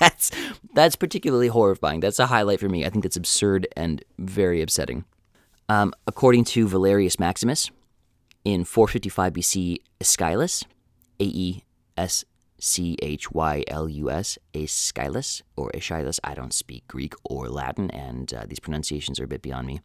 that's 0.00 0.30
that's 0.74 0.96
particularly 0.96 1.48
horrifying. 1.48 2.00
That's 2.00 2.18
a 2.18 2.26
highlight 2.26 2.60
for 2.60 2.68
me. 2.68 2.86
I 2.86 2.88
think 2.88 3.02
that's 3.02 3.16
absurd 3.16 3.66
and 3.76 4.02
very 4.18 4.62
upsetting. 4.62 5.04
Um, 5.68 5.92
according 6.06 6.44
to 6.44 6.66
Valerius 6.68 7.18
Maximus, 7.18 7.70
in 8.44 8.64
455 8.64 9.32
BC, 9.32 9.78
Aeschylus, 10.00 10.64
A 11.20 11.24
E 11.24 11.64
S 11.96 12.24
C 12.62 12.96
H 13.02 13.32
Y 13.32 13.64
L 13.66 13.88
U 13.88 14.08
S, 14.08 14.38
Aeschylus 14.54 15.42
or 15.56 15.72
Aeschylus. 15.74 16.20
I 16.22 16.34
don't 16.34 16.54
speak 16.54 16.86
Greek 16.86 17.14
or 17.24 17.48
Latin, 17.48 17.90
and 17.90 18.32
uh, 18.32 18.44
these 18.46 18.60
pronunciations 18.60 19.18
are 19.18 19.24
a 19.24 19.28
bit 19.28 19.42
beyond 19.42 19.66
me. 19.66 19.80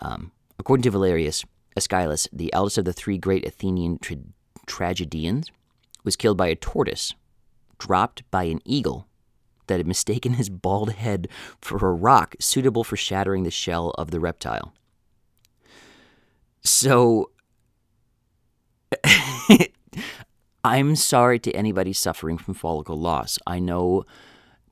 Um, 0.00 0.32
according 0.58 0.82
to 0.82 0.90
Valerius, 0.90 1.44
Aeschylus, 1.76 2.26
the 2.32 2.52
eldest 2.52 2.78
of 2.78 2.84
the 2.84 2.92
three 2.92 3.16
great 3.16 3.46
Athenian 3.46 3.98
tra- 3.98 4.16
tragedians, 4.66 5.52
was 6.02 6.16
killed 6.16 6.36
by 6.36 6.48
a 6.48 6.56
tortoise 6.56 7.14
dropped 7.78 8.28
by 8.32 8.44
an 8.44 8.60
eagle 8.64 9.06
that 9.68 9.78
had 9.78 9.86
mistaken 9.86 10.32
his 10.32 10.50
bald 10.50 10.94
head 10.94 11.28
for 11.60 11.76
a 11.86 11.94
rock 11.94 12.34
suitable 12.40 12.82
for 12.82 12.96
shattering 12.96 13.44
the 13.44 13.50
shell 13.52 13.90
of 13.90 14.10
the 14.10 14.18
reptile. 14.18 14.72
So, 16.62 17.30
I'm 20.66 20.96
sorry 20.96 21.38
to 21.38 21.52
anybody 21.52 21.92
suffering 21.92 22.38
from 22.38 22.54
follicle 22.54 22.98
loss. 22.98 23.38
I 23.46 23.60
know 23.60 24.04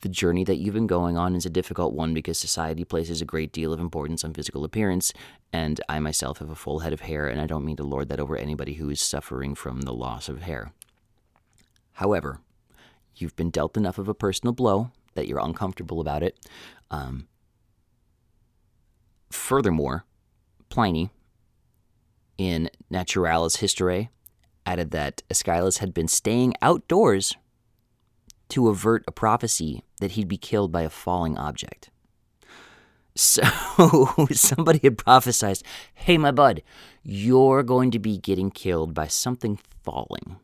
the 0.01 0.09
journey 0.09 0.43
that 0.43 0.57
you've 0.57 0.75
been 0.75 0.89
going 0.89 1.17
on 1.17 1.37
is 1.37 1.47
a 1.47 1.51
difficult 1.51 1.95
one 1.95 2.13
because 2.13 2.37
society 2.37 2.85
places 2.85 3.23
a 3.23 3.25
great 3.25 3.53
deal 3.53 3.73
of 3.73 3.79
importance 3.79 4.25
on 4.25 4.35
physical 4.35 4.65
appearance, 4.65 5.13
and 5.53 5.81
I 5.89 6.01
myself 6.01 6.39
have 6.39 6.51
a 6.51 6.57
full 6.57 6.81
head 6.81 6.93
of 6.93 7.03
hair, 7.03 7.29
and 7.29 7.41
I 7.41 7.47
don't 7.47 7.65
mean 7.65 7.77
to 7.77 7.85
lord 7.85 8.09
that 8.09 8.19
over 8.19 8.37
anybody 8.37 8.75
who 8.75 8.91
is 8.91 9.01
suffering 9.01 9.55
from 9.55 9.83
the 9.83 9.93
loss 9.93 10.29
of 10.29 10.43
hair. 10.43 10.73
However, 11.93 12.41
you've 13.15 13.37
been 13.37 13.51
dealt 13.51 13.77
enough 13.77 13.97
of 13.97 14.09
a 14.09 14.15
personal 14.15 14.53
blow 14.53 14.91
that 15.15 15.29
you're 15.29 15.39
uncomfortable 15.39 16.01
about 16.01 16.25
it. 16.25 16.37
Um, 16.91 17.29
furthermore, 19.31 20.07
Pliny, 20.71 21.11
in 22.37 22.69
Naturalis 22.91 23.59
Historiae, 23.59 24.11
added 24.67 24.91
that 24.93 25.23
Aeschylus 25.31 25.79
had 25.79 25.93
been 25.95 26.09
staying 26.09 26.55
outdoors 26.63 27.37
to 28.51 28.69
avert 28.69 29.05
a 29.07 29.13
prophecy 29.13 29.83
that 30.01 30.13
he'd 30.13 30.29
be 30.29 30.37
killed 30.37 30.71
by 30.73 30.83
a 30.83 30.91
falling 30.91 31.37
object. 31.37 31.91
So 33.17 33.43
somebody 34.33 34.81
had 34.83 34.99
prophesied, 34.99 35.59
hey, 35.95 36.19
my 36.19 36.31
bud, 36.31 36.63
you're 37.03 37.63
going 37.63 37.91
to 37.93 37.99
be 37.99 38.19
getting 38.19 38.51
killed 38.51 38.93
by 38.93 39.07
something 39.07 39.59
falling. 39.83 40.37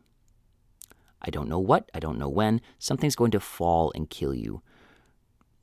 I 1.21 1.29
don't 1.29 1.49
know 1.49 1.59
what, 1.59 1.89
I 1.93 1.99
don't 1.99 2.17
know 2.17 2.29
when. 2.29 2.61
Something's 2.79 3.15
going 3.15 3.31
to 3.31 3.39
fall 3.39 3.91
and 3.93 4.09
kill 4.09 4.33
you. 4.33 4.61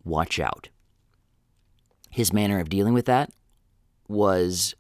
Watch 0.05 0.39
out. 0.39 0.69
His 2.11 2.33
manner 2.33 2.61
of 2.61 2.69
dealing 2.69 2.95
with 2.95 3.07
that 3.07 3.31
was 4.07 4.75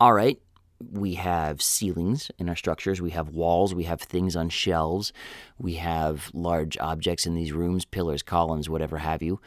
all 0.00 0.12
right, 0.12 0.40
we 0.80 1.14
have 1.14 1.62
ceilings 1.62 2.30
in 2.38 2.48
our 2.48 2.56
structures, 2.56 3.00
we 3.00 3.10
have 3.10 3.30
walls, 3.30 3.74
we 3.74 3.84
have 3.84 4.00
things 4.00 4.36
on 4.36 4.48
shelves, 4.48 5.12
we 5.58 5.74
have 5.74 6.30
large 6.34 6.76
objects 6.78 7.26
in 7.26 7.34
these 7.34 7.52
rooms, 7.52 7.84
pillars, 7.84 8.22
columns, 8.22 8.68
whatever 8.68 8.98
have 8.98 9.22
you. 9.22 9.40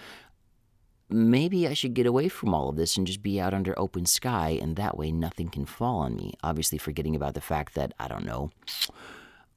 Maybe 1.09 1.67
I 1.67 1.73
should 1.73 1.95
get 1.95 2.05
away 2.05 2.29
from 2.29 2.53
all 2.53 2.69
of 2.69 2.75
this 2.75 2.95
and 2.95 3.07
just 3.07 3.23
be 3.23 3.39
out 3.39 3.53
under 3.53 3.77
open 3.79 4.05
sky, 4.05 4.59
and 4.61 4.75
that 4.75 4.97
way 4.97 5.11
nothing 5.11 5.49
can 5.49 5.65
fall 5.65 5.99
on 5.99 6.15
me. 6.15 6.33
Obviously, 6.43 6.77
forgetting 6.77 7.15
about 7.15 7.33
the 7.33 7.41
fact 7.41 7.73
that, 7.75 7.93
I 7.99 8.07
don't 8.07 8.25
know, 8.25 8.51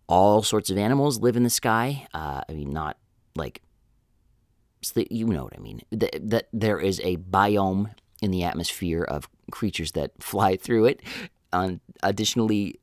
all 0.09 0.43
sorts 0.43 0.71
of 0.71 0.79
animals 0.79 1.21
live 1.21 1.37
in 1.37 1.43
the 1.43 1.50
sky. 1.50 2.07
Uh, 2.14 2.43
I 2.49 2.52
mean, 2.52 2.71
not 2.71 2.97
like, 3.37 3.62
you 4.97 5.26
know 5.26 5.45
what 5.45 5.55
I 5.57 5.61
mean. 5.61 5.83
That 5.91 6.49
there 6.52 6.79
is 6.79 7.00
a 7.05 7.19
biome 7.19 7.95
in 8.23 8.31
the 8.31 8.45
atmosphere 8.45 9.02
of 9.02 9.29
creatures 9.50 9.93
that 9.93 10.12
fly 10.23 10.57
through 10.62 10.87
it, 10.87 11.02
um, 11.52 11.80
additionally, 12.02 12.80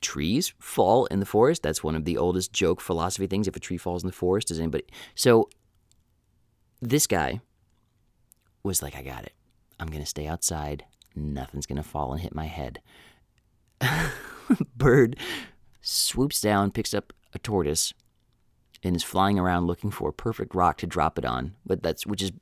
trees 0.00 0.52
fall 0.58 1.06
in 1.06 1.20
the 1.20 1.26
forest. 1.26 1.62
That's 1.62 1.82
one 1.82 1.94
of 1.94 2.04
the 2.04 2.16
oldest 2.16 2.52
joke 2.52 2.80
philosophy 2.80 3.26
things. 3.26 3.48
If 3.48 3.56
a 3.56 3.60
tree 3.60 3.76
falls 3.76 4.02
in 4.02 4.06
the 4.06 4.12
forest, 4.12 4.48
does 4.48 4.58
anybody? 4.58 4.84
So 5.14 5.48
this 6.80 7.06
guy 7.06 7.40
was 8.62 8.82
like, 8.82 8.96
I 8.96 9.02
got 9.02 9.24
it. 9.24 9.32
I'm 9.80 9.88
going 9.88 10.02
to 10.02 10.08
stay 10.08 10.26
outside. 10.26 10.84
Nothing's 11.14 11.66
going 11.66 11.76
to 11.76 11.88
fall 11.88 12.12
and 12.12 12.20
hit 12.20 12.34
my 12.34 12.46
head. 12.46 12.80
Bird 14.76 15.16
swoops 15.80 16.40
down, 16.40 16.70
picks 16.70 16.94
up 16.94 17.12
a 17.34 17.38
tortoise, 17.38 17.92
and 18.82 18.96
is 18.96 19.02
flying 19.02 19.38
around 19.38 19.66
looking 19.66 19.90
for 19.90 20.08
a 20.08 20.12
perfect 20.12 20.54
rock 20.54 20.78
to 20.78 20.86
drop 20.86 21.18
it 21.18 21.24
on. 21.24 21.54
But 21.66 21.82
that's 21.82 22.06
which 22.06 22.22
is 22.22 22.32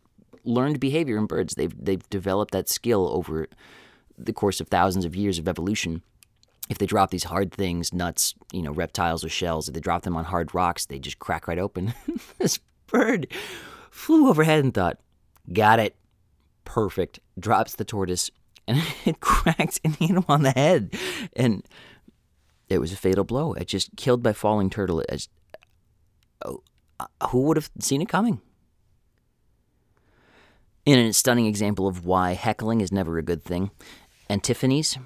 learned 0.45 0.80
behavior 0.80 1.18
in 1.18 1.26
birds. 1.26 1.54
They've 1.54 1.75
they've 1.78 2.09
developed 2.11 2.52
that 2.52 2.68
skill 2.68 3.09
over 3.09 3.49
the 4.18 4.32
course 4.32 4.61
of 4.61 4.68
thousands 4.68 5.04
of 5.04 5.14
years 5.16 5.38
of 5.38 5.49
evolution, 5.49 6.02
if 6.68 6.78
they 6.78 6.87
drop 6.87 7.11
these 7.11 7.25
hard 7.25 7.52
things, 7.52 7.92
nuts, 7.92 8.35
you 8.52 8.62
know, 8.62 8.73
reptiles 8.73 9.25
or 9.25 9.28
shells, 9.28 9.68
if 9.68 9.75
they 9.75 9.80
drop 9.80 10.02
them 10.02 10.16
on 10.16 10.25
hard 10.25 10.54
rocks, 10.54 10.87
they 10.87 10.99
just 10.99 11.18
crack 11.18 11.46
right 11.46 11.58
open. 11.58 11.94
this 12.38 12.58
bird 12.87 13.28
flew 13.90 14.28
overhead 14.28 14.64
and 14.64 14.75
thought, 14.75 14.99
got 15.52 15.78
it. 15.78 15.96
Perfect. 16.64 17.20
Drops 17.38 17.76
the 17.76 17.85
tortoise 17.85 18.30
and 18.66 18.82
it 19.04 19.20
cracked 19.20 19.80
and 19.85 19.94
hit 19.96 20.11
him 20.11 20.25
on 20.28 20.42
the 20.42 20.50
head. 20.50 20.94
And 21.35 21.66
it 22.68 22.78
was 22.78 22.92
a 22.92 22.96
fatal 22.96 23.25
blow. 23.25 23.52
It 23.52 23.68
just 23.68 23.96
killed 23.96 24.23
by 24.23 24.32
falling 24.32 24.70
turtle. 24.70 25.02
As, 25.08 25.28
oh, 26.44 26.62
who 27.30 27.42
would 27.42 27.56
have 27.56 27.70
seen 27.78 28.02
it 28.02 28.08
coming? 28.08 28.40
In 30.85 30.99
a 30.99 31.12
stunning 31.12 31.46
example 31.46 31.88
of 31.88 32.04
why 32.04 32.35
heckling 32.35 32.80
is 32.80 32.92
never 32.92 33.18
a 33.18 33.23
good 33.23 33.42
thing, 33.42 33.70
Antiphanes. 34.28 34.99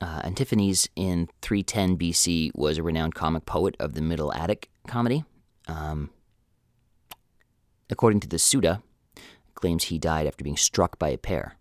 Uh, 0.00 0.20
Antiphanes 0.24 0.88
in 0.94 1.28
310 1.42 1.98
BC 1.98 2.50
was 2.54 2.78
a 2.78 2.82
renowned 2.82 3.14
comic 3.14 3.44
poet 3.46 3.74
of 3.80 3.94
the 3.94 4.02
Middle 4.02 4.32
Attic 4.32 4.70
comedy. 4.86 5.24
Um, 5.66 6.10
according 7.90 8.20
to 8.20 8.28
the 8.28 8.38
Suda, 8.38 8.82
claims 9.54 9.84
he 9.84 9.98
died 9.98 10.26
after 10.26 10.44
being 10.44 10.56
struck 10.56 10.98
by 10.98 11.08
a 11.08 11.18
pear. 11.18 11.56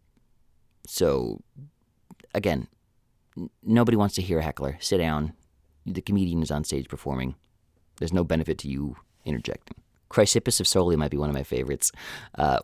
So, 0.86 1.42
again, 2.36 2.68
n- 3.36 3.50
nobody 3.64 3.98
wants 3.98 4.14
to 4.16 4.22
hear 4.22 4.40
a 4.40 4.44
heckler. 4.44 4.78
Sit 4.80 5.00
down. 5.00 5.34
The 5.86 6.02
comedian 6.02 6.44
is 6.44 6.52
on 6.52 6.64
stage 6.64 6.88
performing. 6.88 7.36
There's 7.98 8.14
no 8.14 8.24
benefit 8.24 8.60
to 8.60 8.70
you 8.70 8.98
interjecting. 9.26 9.78
Chrysippus 10.12 10.60
of 10.60 10.68
Soli 10.68 10.96
might 10.96 11.12
be 11.12 11.18
one 11.18 11.30
of 11.30 11.36
my 11.36 11.44
favorites. 11.44 11.92
Uh, 12.38 12.60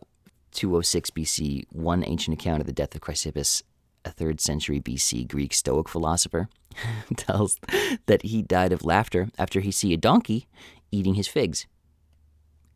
206 0.52 1.10
BC, 1.10 1.64
one 1.72 2.04
ancient 2.06 2.38
account 2.38 2.60
of 2.60 2.66
the 2.66 2.72
death 2.72 2.94
of 2.94 3.00
Chrysippus 3.00 3.62
a 4.04 4.10
third 4.10 4.40
century 4.40 4.80
BC 4.80 5.28
Greek 5.28 5.52
Stoic 5.52 5.88
philosopher, 5.88 6.48
tells 7.16 7.58
that 8.06 8.22
he 8.22 8.42
died 8.42 8.72
of 8.72 8.84
laughter 8.84 9.28
after 9.38 9.60
he 9.60 9.70
see 9.70 9.92
a 9.92 9.98
donkey 9.98 10.46
eating 10.90 11.14
his 11.14 11.28
figs. 11.28 11.66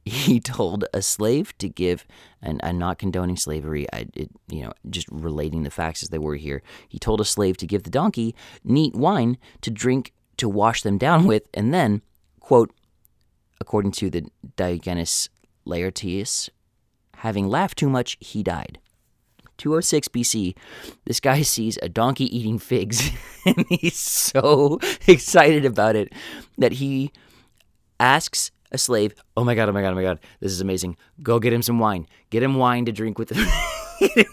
He 0.05 0.41
told 0.57 0.85
a 0.95 1.03
slave 1.03 1.57
to 1.59 1.69
give, 1.69 2.07
and 2.41 2.61
I'm 2.63 2.79
not 2.79 2.99
condoning 2.99 3.37
slavery. 3.37 3.87
I, 3.93 4.07
it, 4.15 4.31
you 4.49 4.63
know, 4.63 4.73
just 4.89 5.09
relating 5.11 5.63
the 5.63 5.71
facts 5.71 6.03
as 6.03 6.09
they 6.09 6.19
were 6.19 6.37
here. 6.37 6.63
He 6.89 6.99
told 6.99 7.21
a 7.21 7.25
slave 7.25 7.57
to 7.59 7.67
give 7.67 7.83
the 7.83 7.91
donkey 7.91 8.35
neat 8.65 8.95
wine 8.95 9.39
to 9.63 9.71
drink 9.71 10.13
to 10.39 10.49
wash 10.49 10.83
them 10.83 10.99
down 10.99 11.27
with, 11.27 11.49
and 11.53 11.75
then, 11.75 12.03
quote, 12.41 12.73
according 13.61 13.91
to 13.91 14.09
the 14.09 14.27
Diogenes 14.57 15.29
Laertius, 15.65 16.49
having 17.17 17.49
laughed 17.49 17.77
too 17.77 17.89
much, 17.89 18.17
he 18.21 18.43
died. 18.43 18.79
206 19.59 20.09
BC, 20.09 20.57
this 21.05 21.21
guy 21.21 21.43
sees 21.55 21.79
a 21.83 21.89
donkey 21.89 22.35
eating 22.37 22.59
figs 22.59 23.11
and 23.47 23.65
he's 23.69 23.99
so 23.99 24.79
excited 25.07 25.65
about 25.65 25.97
it 25.97 26.13
that 26.57 26.73
he 26.73 27.13
asks 28.01 28.51
a 28.71 28.79
slave, 28.79 29.15
"Oh 29.37 29.45
my 29.45 29.55
god, 29.55 29.69
oh 29.69 29.73
my 29.73 29.83
god, 29.83 29.93
oh 29.93 29.97
my 29.97 30.03
god, 30.03 30.21
this 30.41 30.53
is 30.53 30.61
amazing. 30.61 30.97
Go 31.23 31.39
get 31.39 31.53
him 31.53 31.63
some 31.63 31.79
wine. 31.79 32.07
Get 32.31 32.43
him 32.43 32.57
wine 32.57 32.85
to 32.85 32.93
drink 32.93 33.19
with 33.19 33.29
the 33.29 33.37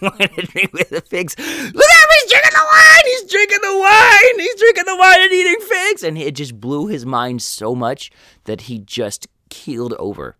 wine 0.02 0.28
to 0.28 0.42
drink 0.42 0.72
with 0.72 0.90
the 0.90 1.00
figs. 1.00 1.36
Look 1.38 1.48
at 1.48 1.72
him, 1.72 2.10
he's 2.20 2.30
drinking 2.30 2.52
the 2.52 2.66
wine. 2.72 3.04
He's 3.04 3.30
drinking 3.30 3.58
the 3.62 3.78
wine. 3.78 4.38
He's 4.38 4.54
drinking 4.56 4.84
the 4.86 4.96
wine 4.96 5.20
and 5.22 5.32
eating 5.32 5.60
figs." 5.60 6.02
And 6.02 6.18
it 6.18 6.34
just 6.34 6.60
blew 6.60 6.86
his 6.86 7.06
mind 7.06 7.42
so 7.42 7.74
much 7.74 8.10
that 8.44 8.62
he 8.62 8.78
just 8.78 9.26
keeled 9.48 9.94
over. 9.94 10.36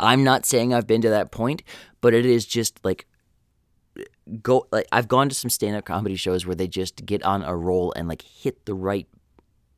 I'm 0.00 0.24
not 0.24 0.44
saying 0.46 0.72
I've 0.72 0.86
been 0.86 1.02
to 1.02 1.10
that 1.10 1.30
point, 1.30 1.62
but 2.00 2.14
it 2.14 2.26
is 2.26 2.46
just 2.46 2.84
like 2.84 3.06
go 4.42 4.66
like 4.72 4.86
I've 4.92 5.08
gone 5.08 5.28
to 5.28 5.34
some 5.34 5.50
stand-up 5.50 5.84
comedy 5.84 6.16
shows 6.16 6.46
where 6.46 6.54
they 6.54 6.66
just 6.66 7.04
get 7.04 7.22
on 7.22 7.42
a 7.42 7.56
roll 7.56 7.92
and 7.94 8.08
like 8.08 8.22
hit 8.22 8.64
the 8.64 8.74
right 8.74 9.06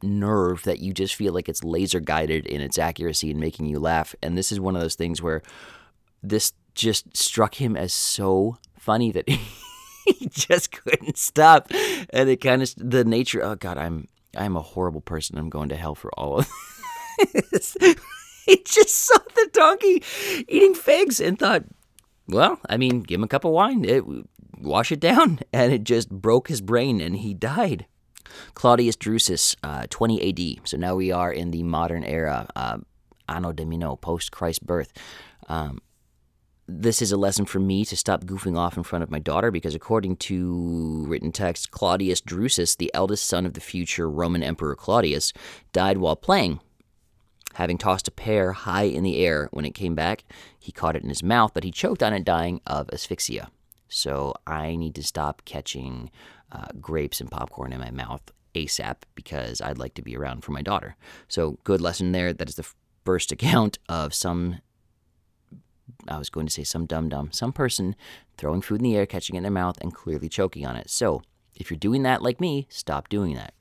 nerve 0.02 0.62
that 0.64 0.80
you 0.80 0.92
just 0.92 1.14
feel 1.14 1.32
like 1.32 1.48
it's 1.48 1.64
laser 1.64 2.00
guided 2.00 2.46
in 2.46 2.60
its 2.60 2.78
accuracy 2.78 3.30
and 3.30 3.40
making 3.40 3.66
you 3.66 3.78
laugh. 3.78 4.14
And 4.22 4.36
this 4.36 4.52
is 4.52 4.60
one 4.60 4.76
of 4.76 4.82
those 4.82 4.94
things 4.94 5.22
where 5.22 5.42
this 6.22 6.52
just 6.74 7.16
struck 7.16 7.54
him 7.54 7.76
as 7.76 7.92
so 7.92 8.58
funny 8.78 9.10
that 9.12 9.28
he 10.06 10.28
just 10.30 10.72
couldn't 10.72 11.16
stop. 11.16 11.70
And 12.10 12.28
it 12.28 12.40
kind 12.40 12.62
of 12.62 12.72
the 12.76 13.04
nature. 13.04 13.42
Oh 13.42 13.56
God, 13.56 13.78
I'm 13.78 14.06
I'm 14.36 14.56
a 14.56 14.62
horrible 14.62 15.00
person. 15.00 15.38
I'm 15.38 15.50
going 15.50 15.68
to 15.70 15.76
hell 15.76 15.94
for 15.94 16.10
all 16.18 16.38
of 16.40 16.50
this. 17.50 17.76
he 18.46 18.62
just 18.64 18.94
saw 18.94 19.18
the 19.34 19.48
donkey 19.52 20.02
eating 20.48 20.74
figs 20.74 21.20
and 21.20 21.38
thought, 21.38 21.64
well, 22.28 22.60
I 22.68 22.76
mean, 22.76 23.00
give 23.00 23.18
him 23.18 23.24
a 23.24 23.28
cup 23.28 23.44
of 23.44 23.52
wine. 23.52 23.84
It, 23.84 24.04
wash 24.60 24.92
it 24.92 25.00
down. 25.00 25.40
And 25.52 25.72
it 25.72 25.84
just 25.84 26.10
broke 26.10 26.48
his 26.48 26.60
brain 26.60 27.00
and 27.00 27.16
he 27.16 27.32
died. 27.32 27.86
Claudius 28.54 28.96
Drusus, 28.96 29.56
uh, 29.62 29.86
20 29.88 30.58
AD. 30.58 30.68
So 30.68 30.76
now 30.76 30.96
we 30.96 31.10
are 31.12 31.32
in 31.32 31.50
the 31.50 31.62
modern 31.62 32.04
era, 32.04 32.48
uh, 32.54 32.78
Anno 33.28 33.52
Domino, 33.52 33.96
post 33.96 34.32
Christ's 34.32 34.58
birth. 34.58 34.92
Um, 35.48 35.80
this 36.68 37.00
is 37.00 37.12
a 37.12 37.16
lesson 37.16 37.46
for 37.46 37.60
me 37.60 37.84
to 37.84 37.96
stop 37.96 38.24
goofing 38.24 38.58
off 38.58 38.76
in 38.76 38.82
front 38.82 39.04
of 39.04 39.10
my 39.10 39.20
daughter 39.20 39.50
because, 39.50 39.74
according 39.74 40.16
to 40.16 41.04
written 41.06 41.30
text, 41.30 41.70
Claudius 41.70 42.20
Drusus, 42.20 42.76
the 42.76 42.90
eldest 42.92 43.24
son 43.26 43.46
of 43.46 43.54
the 43.54 43.60
future 43.60 44.10
Roman 44.10 44.42
Emperor 44.42 44.74
Claudius, 44.74 45.32
died 45.72 45.98
while 45.98 46.16
playing. 46.16 46.60
Having 47.54 47.78
tossed 47.78 48.08
a 48.08 48.10
pear 48.10 48.52
high 48.52 48.82
in 48.82 49.02
the 49.02 49.24
air, 49.24 49.48
when 49.52 49.64
it 49.64 49.74
came 49.74 49.94
back, 49.94 50.24
he 50.58 50.72
caught 50.72 50.96
it 50.96 51.02
in 51.02 51.08
his 51.08 51.22
mouth, 51.22 51.52
but 51.54 51.64
he 51.64 51.70
choked 51.70 52.02
on 52.02 52.12
it, 52.12 52.24
dying 52.24 52.60
of 52.66 52.90
asphyxia. 52.92 53.48
So 53.88 54.34
I 54.46 54.76
need 54.76 54.94
to 54.96 55.02
stop 55.02 55.42
catching 55.44 56.10
uh, 56.52 56.68
grapes 56.80 57.20
and 57.20 57.30
popcorn 57.30 57.72
in 57.72 57.80
my 57.80 57.90
mouth 57.90 58.22
ASAP 58.54 58.96
because 59.14 59.60
I'd 59.60 59.78
like 59.78 59.94
to 59.94 60.02
be 60.02 60.16
around 60.16 60.44
for 60.44 60.52
my 60.52 60.62
daughter. 60.62 60.96
So, 61.28 61.58
good 61.64 61.80
lesson 61.80 62.12
there. 62.12 62.32
That 62.32 62.48
is 62.48 62.56
the 62.56 62.68
first 63.04 63.32
account 63.36 63.78
of 63.88 64.14
some 64.14 64.58
I 66.08 66.18
was 66.18 66.30
going 66.30 66.46
to 66.46 66.52
say 66.52 66.64
some 66.64 66.86
dum 66.86 67.08
dum, 67.08 67.30
some 67.32 67.52
person 67.52 67.94
throwing 68.36 68.60
food 68.60 68.80
in 68.80 68.84
the 68.84 68.96
air, 68.96 69.06
catching 69.06 69.36
it 69.36 69.38
in 69.38 69.42
their 69.44 69.52
mouth, 69.52 69.78
and 69.80 69.94
clearly 69.94 70.28
choking 70.28 70.66
on 70.66 70.76
it. 70.76 70.90
So, 70.90 71.22
if 71.54 71.70
you're 71.70 71.78
doing 71.78 72.02
that 72.02 72.22
like 72.22 72.40
me, 72.40 72.66
stop 72.70 73.08
doing 73.08 73.34
that. 73.34 73.54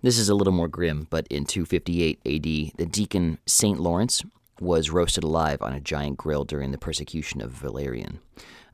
This 0.00 0.18
is 0.18 0.28
a 0.28 0.34
little 0.34 0.52
more 0.52 0.68
grim, 0.68 1.08
but 1.10 1.26
in 1.28 1.44
258 1.44 2.20
AD, 2.24 2.76
the 2.76 2.86
deacon 2.86 3.38
St. 3.46 3.80
Lawrence 3.80 4.22
was 4.60 4.90
roasted 4.90 5.24
alive 5.24 5.62
on 5.62 5.72
a 5.72 5.80
giant 5.80 6.16
grill 6.16 6.44
during 6.44 6.70
the 6.72 6.78
persecution 6.78 7.40
of 7.40 7.52
Valerian. 7.52 8.20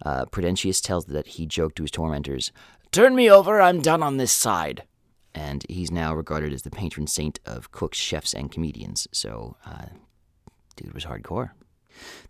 Uh, 0.04 0.24
Prudentius 0.26 0.80
tells 0.80 1.06
that 1.06 1.26
he 1.26 1.46
joked 1.46 1.76
to 1.76 1.82
his 1.82 1.90
tormentors, 1.90 2.52
Turn 2.90 3.14
me 3.14 3.30
over, 3.30 3.60
I'm 3.60 3.80
done 3.80 4.02
on 4.02 4.18
this 4.18 4.32
side. 4.32 4.84
And 5.34 5.64
he's 5.68 5.90
now 5.90 6.14
regarded 6.14 6.52
as 6.52 6.62
the 6.62 6.70
patron 6.70 7.08
saint 7.08 7.40
of 7.44 7.72
cooks, 7.72 7.98
chefs, 7.98 8.32
and 8.32 8.52
comedians. 8.52 9.08
So, 9.10 9.56
uh, 9.66 9.86
dude 10.76 10.94
was 10.94 11.04
hardcore. 11.04 11.50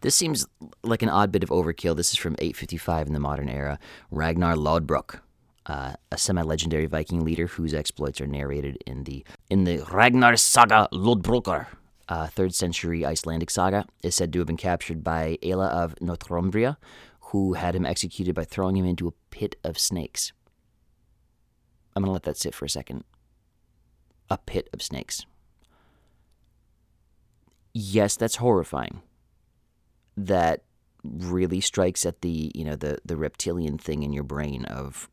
This 0.00 0.14
seems 0.14 0.46
like 0.82 1.02
an 1.02 1.08
odd 1.08 1.30
bit 1.32 1.42
of 1.42 1.50
overkill. 1.50 1.96
This 1.96 2.12
is 2.12 2.18
from 2.18 2.34
855 2.38 3.08
in 3.08 3.12
the 3.12 3.20
modern 3.20 3.48
era. 3.48 3.78
Ragnar 4.10 4.54
Lodbrok, 4.54 5.20
uh, 5.66 5.94
a 6.10 6.18
semi-legendary 6.18 6.86
Viking 6.86 7.24
leader 7.24 7.46
whose 7.46 7.74
exploits 7.74 8.20
are 8.20 8.26
narrated 8.26 8.78
in 8.86 9.04
the 9.04 9.24
in 9.50 9.64
the 9.64 9.78
Ragnar 9.90 10.36
Saga 10.36 10.88
Lodbrokar, 10.92 11.66
uh, 12.08 12.26
third 12.26 12.54
century 12.54 13.04
Icelandic 13.04 13.50
saga, 13.50 13.86
is 14.02 14.14
said 14.14 14.32
to 14.32 14.40
have 14.40 14.46
been 14.46 14.56
captured 14.56 15.02
by 15.02 15.38
Aella 15.42 15.68
of 15.68 16.00
Northumbria, 16.00 16.78
who 17.20 17.54
had 17.54 17.74
him 17.74 17.86
executed 17.86 18.34
by 18.34 18.44
throwing 18.44 18.76
him 18.76 18.84
into 18.84 19.08
a 19.08 19.12
pit 19.30 19.56
of 19.64 19.78
snakes. 19.78 20.32
I'm 21.96 22.02
gonna 22.02 22.12
let 22.12 22.24
that 22.24 22.36
sit 22.36 22.54
for 22.54 22.64
a 22.64 22.70
second. 22.70 23.04
A 24.30 24.38
pit 24.38 24.68
of 24.72 24.82
snakes. 24.82 25.26
Yes, 27.72 28.16
that's 28.16 28.36
horrifying 28.36 29.02
that 30.16 30.62
really 31.02 31.60
strikes 31.60 32.06
at 32.06 32.22
the 32.22 32.50
you 32.54 32.64
know 32.64 32.76
the 32.76 32.98
the 33.04 33.16
reptilian 33.16 33.76
thing 33.76 34.02
in 34.02 34.12
your 34.12 34.22
brain 34.22 34.64
of 34.64 35.10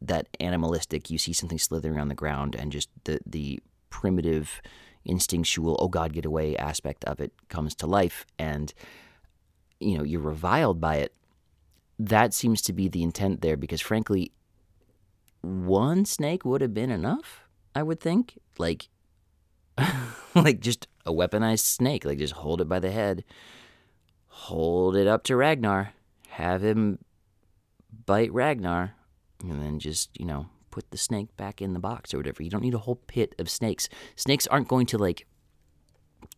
that 0.00 0.26
animalistic 0.40 1.10
you 1.10 1.18
see 1.18 1.32
something 1.32 1.58
slithering 1.58 2.00
on 2.00 2.08
the 2.08 2.14
ground 2.14 2.56
and 2.56 2.72
just 2.72 2.88
the 3.04 3.20
the 3.24 3.60
primitive 3.88 4.60
instinctual 5.04 5.76
oh 5.80 5.88
god 5.88 6.12
get 6.12 6.24
away 6.24 6.56
aspect 6.56 7.04
of 7.04 7.20
it 7.20 7.32
comes 7.48 7.74
to 7.76 7.86
life. 7.86 8.26
And 8.38 8.72
you 9.80 9.96
know 9.98 10.04
you're 10.04 10.20
reviled 10.20 10.80
by 10.80 10.96
it. 10.96 11.14
That 11.98 12.34
seems 12.34 12.62
to 12.62 12.72
be 12.72 12.88
the 12.88 13.02
intent 13.02 13.42
there 13.42 13.56
because 13.56 13.80
frankly 13.80 14.32
one 15.40 16.04
snake 16.04 16.44
would 16.44 16.60
have 16.60 16.72
been 16.72 16.90
enough 16.90 17.42
i 17.74 17.82
would 17.82 18.00
think. 18.00 18.38
Like 18.58 18.88
like 20.34 20.60
just 20.60 20.88
a 21.06 21.12
weaponized 21.12 21.60
snake. 21.60 22.04
Like 22.04 22.18
just 22.18 22.34
hold 22.34 22.60
it 22.60 22.68
by 22.68 22.78
the 22.78 22.90
head. 22.90 23.24
Hold 24.28 24.96
it 24.96 25.06
up 25.06 25.24
to 25.24 25.36
Ragnar, 25.36 25.92
have 26.28 26.64
him 26.64 26.98
bite 28.06 28.32
Ragnar, 28.32 28.94
and 29.42 29.62
then 29.62 29.78
just, 29.78 30.08
you 30.18 30.24
know, 30.24 30.46
put 30.72 30.90
the 30.90 30.98
snake 30.98 31.36
back 31.36 31.62
in 31.62 31.72
the 31.72 31.78
box 31.78 32.12
or 32.12 32.16
whatever. 32.16 32.42
You 32.42 32.50
don't 32.50 32.62
need 32.62 32.74
a 32.74 32.78
whole 32.78 32.96
pit 32.96 33.36
of 33.38 33.48
snakes. 33.48 33.88
Snakes 34.16 34.48
aren't 34.48 34.66
going 34.66 34.86
to 34.86 34.98
like 34.98 35.26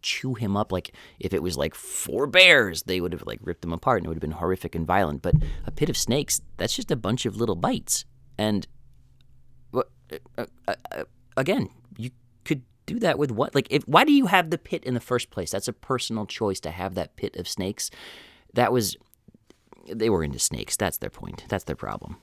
chew 0.02 0.34
him 0.34 0.56
up 0.56 0.72
like 0.72 0.94
if 1.18 1.32
it 1.32 1.42
was 1.42 1.56
like 1.56 1.74
four 1.74 2.26
bears, 2.26 2.82
they 2.82 3.00
would 3.00 3.12
have 3.12 3.24
like 3.26 3.38
ripped 3.42 3.62
them 3.62 3.72
apart 3.72 3.98
and 3.98 4.06
it 4.06 4.08
would 4.08 4.16
have 4.16 4.20
been 4.20 4.32
horrific 4.32 4.74
and 4.74 4.86
violent. 4.86 5.22
But 5.22 5.36
a 5.66 5.70
pit 5.70 5.88
of 5.88 5.96
snakes, 5.96 6.42
that's 6.58 6.76
just 6.76 6.90
a 6.90 6.96
bunch 6.96 7.24
of 7.24 7.36
little 7.36 7.56
bites. 7.56 8.04
And 8.36 8.66
uh, 10.36 10.46
uh, 10.68 10.74
uh, 10.92 11.04
again, 11.36 11.70
you 11.96 12.10
could 12.44 12.62
do 12.86 12.98
that 12.98 13.18
with 13.18 13.30
what? 13.30 13.54
Like, 13.54 13.68
if 13.70 13.82
why 13.84 14.04
do 14.04 14.12
you 14.12 14.26
have 14.26 14.50
the 14.50 14.58
pit 14.58 14.84
in 14.84 14.94
the 14.94 15.00
first 15.00 15.30
place? 15.30 15.50
That's 15.50 15.68
a 15.68 15.72
personal 15.72 16.26
choice 16.26 16.60
to 16.60 16.70
have 16.70 16.94
that 16.94 17.16
pit 17.16 17.36
of 17.36 17.48
snakes. 17.48 17.90
That 18.52 18.72
was 18.72 18.96
they 19.90 20.10
were 20.10 20.24
into 20.24 20.38
snakes. 20.38 20.76
That's 20.76 20.98
their 20.98 21.10
point. 21.10 21.44
That's 21.48 21.64
their 21.64 21.76
problem. 21.76 22.16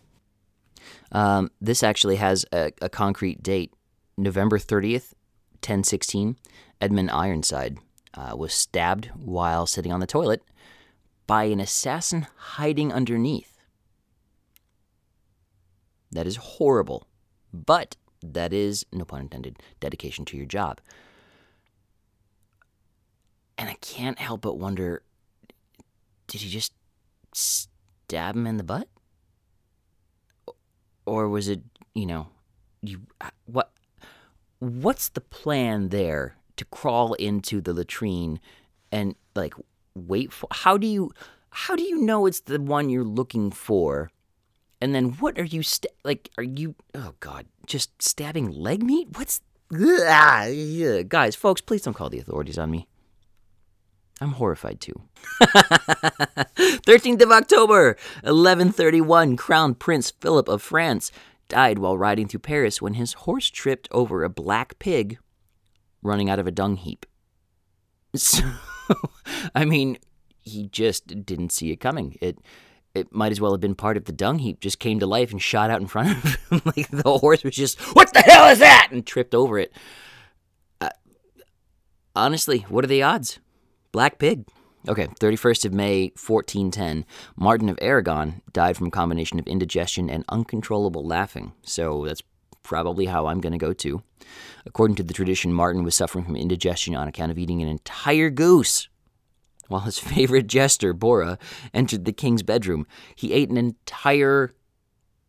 Um, 1.12 1.52
this 1.60 1.84
actually 1.84 2.18
has 2.18 2.46
a, 2.52 2.72
a 2.82 2.90
concrete 2.90 3.44
date, 3.44 3.74
November 4.18 4.60
thirtieth, 4.60 5.14
ten 5.62 5.84
sixteen. 5.84 6.38
Edmund 6.80 7.12
Ironside 7.12 7.78
uh, 8.16 8.36
was 8.36 8.54
stabbed 8.54 9.12
while 9.16 9.68
sitting 9.68 9.92
on 9.92 10.00
the 10.00 10.08
toilet 10.08 10.42
by 11.28 11.44
an 11.44 11.60
assassin 11.60 12.28
hiding 12.36 12.92
underneath. 12.92 13.60
That 16.12 16.28
is 16.28 16.36
horrible. 16.38 17.08
But 17.54 17.98
that 18.24 18.54
is, 18.54 18.86
no 18.92 19.06
pun 19.06 19.22
intended, 19.22 19.62
dedication 19.80 20.26
to 20.26 20.38
your 20.38 20.46
job. 20.46 20.82
And 23.58 23.70
I 23.70 23.76
can't 23.76 24.20
help 24.20 24.42
but 24.42 24.58
wonder 24.58 25.04
did 26.28 26.42
he 26.42 26.50
just 26.50 26.74
stab 27.34 28.36
him 28.36 28.48
in 28.48 28.58
the 28.58 28.64
butt? 28.64 28.88
Or 31.12 31.28
was 31.28 31.48
it, 31.50 31.62
you 31.94 32.06
know, 32.06 32.28
you 32.82 33.02
uh, 33.20 33.30
what 33.46 33.72
what's 34.60 35.10
the 35.10 35.22
plan 35.22 35.90
there 35.90 36.38
to 36.56 36.66
crawl 36.66 37.14
into 37.16 37.62
the 37.62 37.74
latrine 37.74 38.40
and 38.92 39.16
like 39.36 39.54
wait 39.96 40.32
for 40.32 40.48
how 40.52 40.78
do 40.78 40.88
you 40.88 41.12
how 41.50 41.76
do 41.76 41.84
you 41.84 41.98
know 41.98 42.26
it's 42.28 42.42
the 42.42 42.62
one 42.62 42.90
you're 42.90 43.04
looking 43.04 43.52
for 43.52 44.10
and 44.82 44.96
then 44.96 45.12
what 45.20 45.38
are 45.38 45.46
you 45.46 45.62
st- 45.62 45.94
like? 46.04 46.30
Are 46.38 46.44
you? 46.44 46.76
Oh 46.96 47.14
God, 47.20 47.46
just 47.68 48.02
stabbing 48.02 48.50
leg 48.50 48.82
meat? 48.82 49.10
What's? 49.16 49.42
Ugh, 49.74 51.08
guys, 51.08 51.36
folks, 51.36 51.62
please 51.62 51.84
don't 51.84 51.94
call 51.94 52.10
the 52.10 52.20
authorities 52.20 52.58
on 52.58 52.72
me. 52.72 52.88
I'm 54.22 54.34
horrified 54.34 54.80
too. 54.80 54.94
13th 55.42 57.22
of 57.24 57.32
October, 57.32 57.98
1131, 58.22 59.36
Crown 59.36 59.74
Prince 59.74 60.12
Philip 60.12 60.48
of 60.48 60.62
France 60.62 61.12
died 61.48 61.80
while 61.80 61.98
riding 61.98 62.28
through 62.28 62.42
Paris 62.42 62.82
when 62.82 62.94
his 62.94 63.14
horse 63.14 63.50
tripped 63.50 63.88
over 63.92 64.24
a 64.24 64.30
black 64.30 64.78
pig 64.78 65.18
running 66.04 66.30
out 66.30 66.40
of 66.40 66.48
a 66.48 66.52
dung 66.52 66.78
heap. 66.78 67.06
So, 68.14 68.44
I 69.56 69.64
mean, 69.64 69.98
he 70.42 70.68
just 70.68 71.26
didn't 71.26 71.54
see 71.54 71.72
it 71.72 71.78
coming. 71.78 72.18
It 72.20 72.40
it 72.94 73.14
might 73.14 73.32
as 73.32 73.40
well 73.40 73.54
have 73.54 73.62
been 73.62 73.74
part 73.74 73.96
of 73.96 74.04
the 74.04 74.12
dung 74.12 74.40
heap 74.40 74.60
just 74.60 74.80
came 74.80 75.00
to 75.00 75.06
life 75.06 75.32
and 75.32 75.42
shot 75.42 75.70
out 75.70 75.80
in 75.80 75.88
front 75.88 76.12
of 76.12 76.36
him 76.36 76.62
like 76.76 76.90
the 76.90 77.18
horse 77.20 77.42
was 77.42 77.56
just 77.56 77.80
what 77.96 78.14
the 78.14 78.20
hell 78.20 78.50
is 78.50 78.60
that 78.60 78.90
and 78.92 79.06
tripped 79.06 79.34
over 79.34 79.58
it 79.58 79.72
uh, 80.82 80.90
honestly 82.16 82.66
what 82.68 82.84
are 82.84 82.90
the 82.90 83.02
odds 83.02 83.40
black 83.92 84.18
pig 84.18 84.46
okay 84.88 85.08
31st 85.20 85.66
of 85.66 85.74
may 85.74 86.12
1410 86.18 87.06
martin 87.36 87.70
of 87.70 87.78
aragon 87.82 88.42
died 88.54 88.76
from 88.78 88.88
a 88.88 88.92
combination 88.92 89.40
of 89.40 89.48
indigestion 89.48 90.10
and 90.10 90.26
uncontrollable 90.30 91.06
laughing 91.06 91.54
so 91.64 92.06
that's 92.06 92.24
probably 92.64 93.06
how 93.06 93.28
i'm 93.28 93.42
going 93.42 93.52
to 93.52 93.58
go 93.58 93.74
too 93.74 94.02
according 94.66 94.96
to 94.96 95.04
the 95.04 95.14
tradition 95.14 95.54
martin 95.54 95.84
was 95.84 95.96
suffering 95.96 96.26
from 96.26 96.36
indigestion 96.36 96.96
on 96.96 97.08
account 97.08 97.32
of 97.32 97.38
eating 97.38 97.62
an 97.62 97.68
entire 97.68 98.30
goose 98.30 98.88
while 99.72 99.82
his 99.82 99.98
favorite 100.14 100.48
jester, 100.48 100.94
Borra, 100.94 101.40
entered 101.74 102.06
the 102.06 102.12
king's 102.12 102.44
bedroom. 102.44 102.86
He 103.16 103.34
ate 103.34 103.50
an 103.50 103.58
entire 103.58 104.54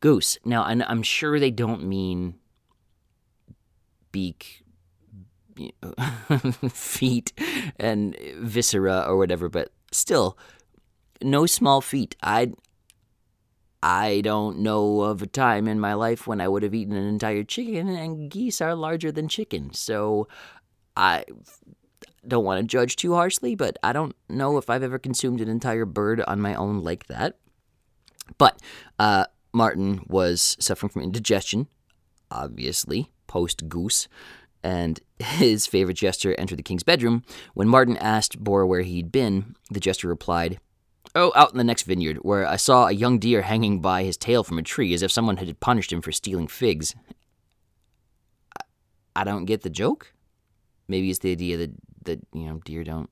goose. 0.01 0.37
Now, 0.45 0.65
I'm 0.65 1.03
sure 1.03 1.39
they 1.39 1.51
don't 1.51 1.85
mean 1.85 2.35
beak, 4.11 4.62
feet, 6.71 7.33
and 7.79 8.17
viscera 8.39 9.05
or 9.07 9.17
whatever, 9.17 9.49
but 9.49 9.71
still, 9.91 10.39
no 11.23 11.47
small 11.47 11.81
feat. 11.81 12.17
I 12.23 12.53
I 13.83 14.21
don't 14.21 14.61
know 14.61 15.01
of 15.01 15.23
a 15.23 15.27
time 15.27 15.67
in 15.67 15.81
my 15.81 15.95
life 15.95 16.27
when 16.27 16.41
I 16.41 16.47
would 16.47 16.63
have 16.63 16.75
eaten 16.75 16.95
an 16.95 17.07
entire 17.07 17.43
chicken, 17.43 17.89
and 17.89 18.31
geese 18.31 18.61
are 18.61 18.75
larger 18.75 19.11
than 19.11 19.29
chicken. 19.29 19.73
So 19.75 20.29
I 20.97 21.25
don't 22.27 22.45
want 22.45 22.61
to 22.61 22.67
judge 22.67 22.97
too 22.97 23.15
harshly, 23.15 23.55
but 23.55 23.77
I 23.83 23.93
don't 23.93 24.15
know 24.29 24.57
if 24.57 24.71
I've 24.71 24.85
ever 24.85 24.99
consumed 24.99 25.41
an 25.41 25.49
entire 25.49 25.85
bird 25.85 26.21
on 26.21 26.41
my 26.41 26.55
own 26.55 26.83
like 26.83 27.07
that. 27.07 27.39
But 28.39 28.61
uh, 28.99 29.25
Martin 29.53 30.05
was 30.07 30.57
suffering 30.61 30.91
from 30.91 31.03
indigestion, 31.03 31.67
obviously, 32.31 33.11
post 33.27 33.69
goose, 33.69 34.07
and 34.63 35.01
his 35.19 35.67
favorite 35.67 35.97
jester 35.97 36.35
entered 36.39 36.59
the 36.59 36.63
king's 36.63 36.83
bedroom. 36.83 37.23
When 37.55 37.69
Martin 37.69 37.97
asked 37.97 38.43
Borra 38.43 38.67
where 38.67 38.83
he'd 38.83 39.13
been, 39.13 39.55
the 39.71 39.81
jester 39.81 40.09
replied, 40.09 40.59
Oh, 41.15 41.33
out 41.37 41.53
in 41.53 41.59
the 41.59 41.65
next 41.65 41.83
vineyard, 41.83 42.19
where 42.19 42.47
I 42.47 42.57
saw 42.57 42.87
a 42.87 42.93
young 42.93 43.19
deer 43.19 43.43
hanging 43.43 43.81
by 43.81 44.03
his 44.03 44.17
tail 44.17 44.43
from 44.45 44.59
a 44.59 44.63
tree 44.63 44.95
as 44.95 45.03
if 45.03 45.13
someone 45.13 45.37
had 45.37 45.61
punished 45.61 45.93
him 45.93 46.01
for 46.01 46.11
stealing 46.11 46.47
figs. 46.47 46.95
I, 48.59 48.63
I 49.17 49.25
don't 49.25 49.45
get 49.45 49.61
the 49.61 49.69
joke. 49.69 50.15
Maybe 50.89 51.11
it's 51.11 51.19
the 51.19 51.33
idea 51.33 51.59
that, 51.59 51.71
that, 52.05 52.21
you 52.33 52.47
know, 52.47 52.61
deer 52.65 52.83
don't 52.83 53.11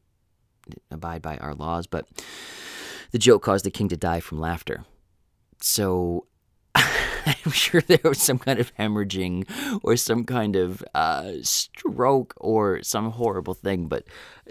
abide 0.91 1.21
by 1.21 1.37
our 1.39 1.55
laws, 1.55 1.87
but 1.87 2.07
the 3.11 3.19
joke 3.19 3.43
caused 3.43 3.67
the 3.67 3.71
king 3.71 3.89
to 3.89 3.97
die 3.97 4.21
from 4.21 4.41
laughter. 4.41 4.85
So 5.61 6.27
I'm 7.45 7.53
sure 7.53 7.81
there 7.81 7.99
was 8.05 8.21
some 8.21 8.39
kind 8.39 8.59
of 8.59 8.75
hemorrhaging 8.77 9.49
or 9.83 9.97
some 9.97 10.25
kind 10.25 10.57
of 10.57 10.85
uh, 10.95 11.33
stroke 11.43 12.35
or 12.37 12.83
some 12.83 13.13
horrible 13.13 13.55
thing, 13.55 13.87
but 13.87 14.05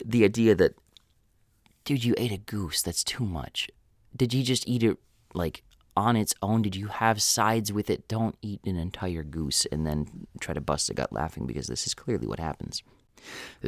the 0.04 0.24
idea 0.24 0.56
that 0.56 0.76
dude, 1.90 2.04
you 2.04 2.14
ate 2.20 2.32
a 2.32 2.38
goose. 2.38 2.84
That's 2.84 3.04
too 3.04 3.26
much. 3.26 3.68
Did 4.16 4.32
you 4.32 4.44
just 4.44 4.68
eat 4.68 4.84
it 4.84 4.98
like 5.34 5.64
on 5.98 6.16
its 6.16 6.36
own? 6.44 6.62
Did 6.62 6.76
you 6.76 6.86
have 6.86 7.20
sides 7.20 7.74
with 7.74 7.90
it? 7.90 8.08
Don't 8.08 8.36
eat 8.44 8.62
an 8.64 8.78
entire 8.78 9.24
goose 9.24 9.66
and 9.72 9.88
then 9.88 10.28
try 10.40 10.54
to 10.54 10.62
bust 10.62 10.92
a 10.92 10.94
gut 10.94 11.12
laughing 11.12 11.48
because 11.48 11.66
this 11.66 11.88
is 11.88 11.96
clearly 11.96 12.28
what 12.28 12.40
happens. 12.40 12.84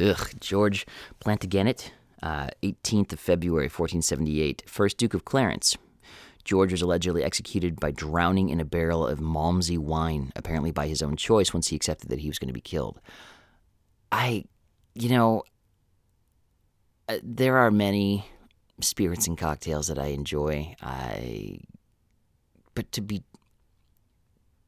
Ugh, 0.00 0.30
George 0.38 0.86
Plantagenet, 1.18 1.90
uh, 2.22 2.48
18th 2.62 3.12
of 3.12 3.18
February, 3.18 3.66
1478, 3.66 4.62
first 4.66 4.98
Duke 4.98 5.14
of 5.14 5.24
Clarence. 5.24 5.76
George 6.44 6.72
was 6.72 6.82
allegedly 6.82 7.22
executed 7.22 7.78
by 7.78 7.90
drowning 7.90 8.48
in 8.48 8.60
a 8.60 8.64
barrel 8.64 9.06
of 9.06 9.20
Malmsey 9.20 9.78
wine, 9.78 10.32
apparently 10.34 10.72
by 10.72 10.88
his 10.88 11.02
own 11.02 11.16
choice 11.16 11.54
once 11.54 11.68
he 11.68 11.76
accepted 11.76 12.10
that 12.10 12.18
he 12.20 12.28
was 12.28 12.38
going 12.38 12.48
to 12.48 12.54
be 12.54 12.60
killed. 12.60 13.00
I, 14.10 14.44
you 14.94 15.08
know, 15.08 15.44
uh, 17.08 17.18
there 17.22 17.58
are 17.58 17.70
many 17.70 18.26
spirits 18.80 19.26
and 19.26 19.38
cocktails 19.38 19.88
that 19.88 19.98
I 19.98 20.06
enjoy. 20.06 20.74
I, 20.82 21.60
but 22.74 22.90
to 22.92 23.00
be 23.00 23.22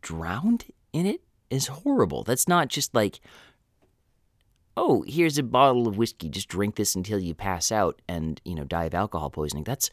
drowned 0.00 0.66
in 0.92 1.06
it 1.06 1.20
is 1.50 1.66
horrible. 1.66 2.22
That's 2.22 2.46
not 2.46 2.68
just 2.68 2.94
like, 2.94 3.20
oh, 4.76 5.04
here's 5.06 5.38
a 5.38 5.42
bottle 5.42 5.88
of 5.88 5.96
whiskey. 5.96 6.28
Just 6.28 6.48
drink 6.48 6.76
this 6.76 6.94
until 6.94 7.18
you 7.18 7.34
pass 7.34 7.72
out 7.72 8.00
and 8.08 8.40
you 8.44 8.54
know 8.54 8.64
die 8.64 8.84
of 8.84 8.94
alcohol 8.94 9.30
poisoning. 9.30 9.64
That's 9.64 9.90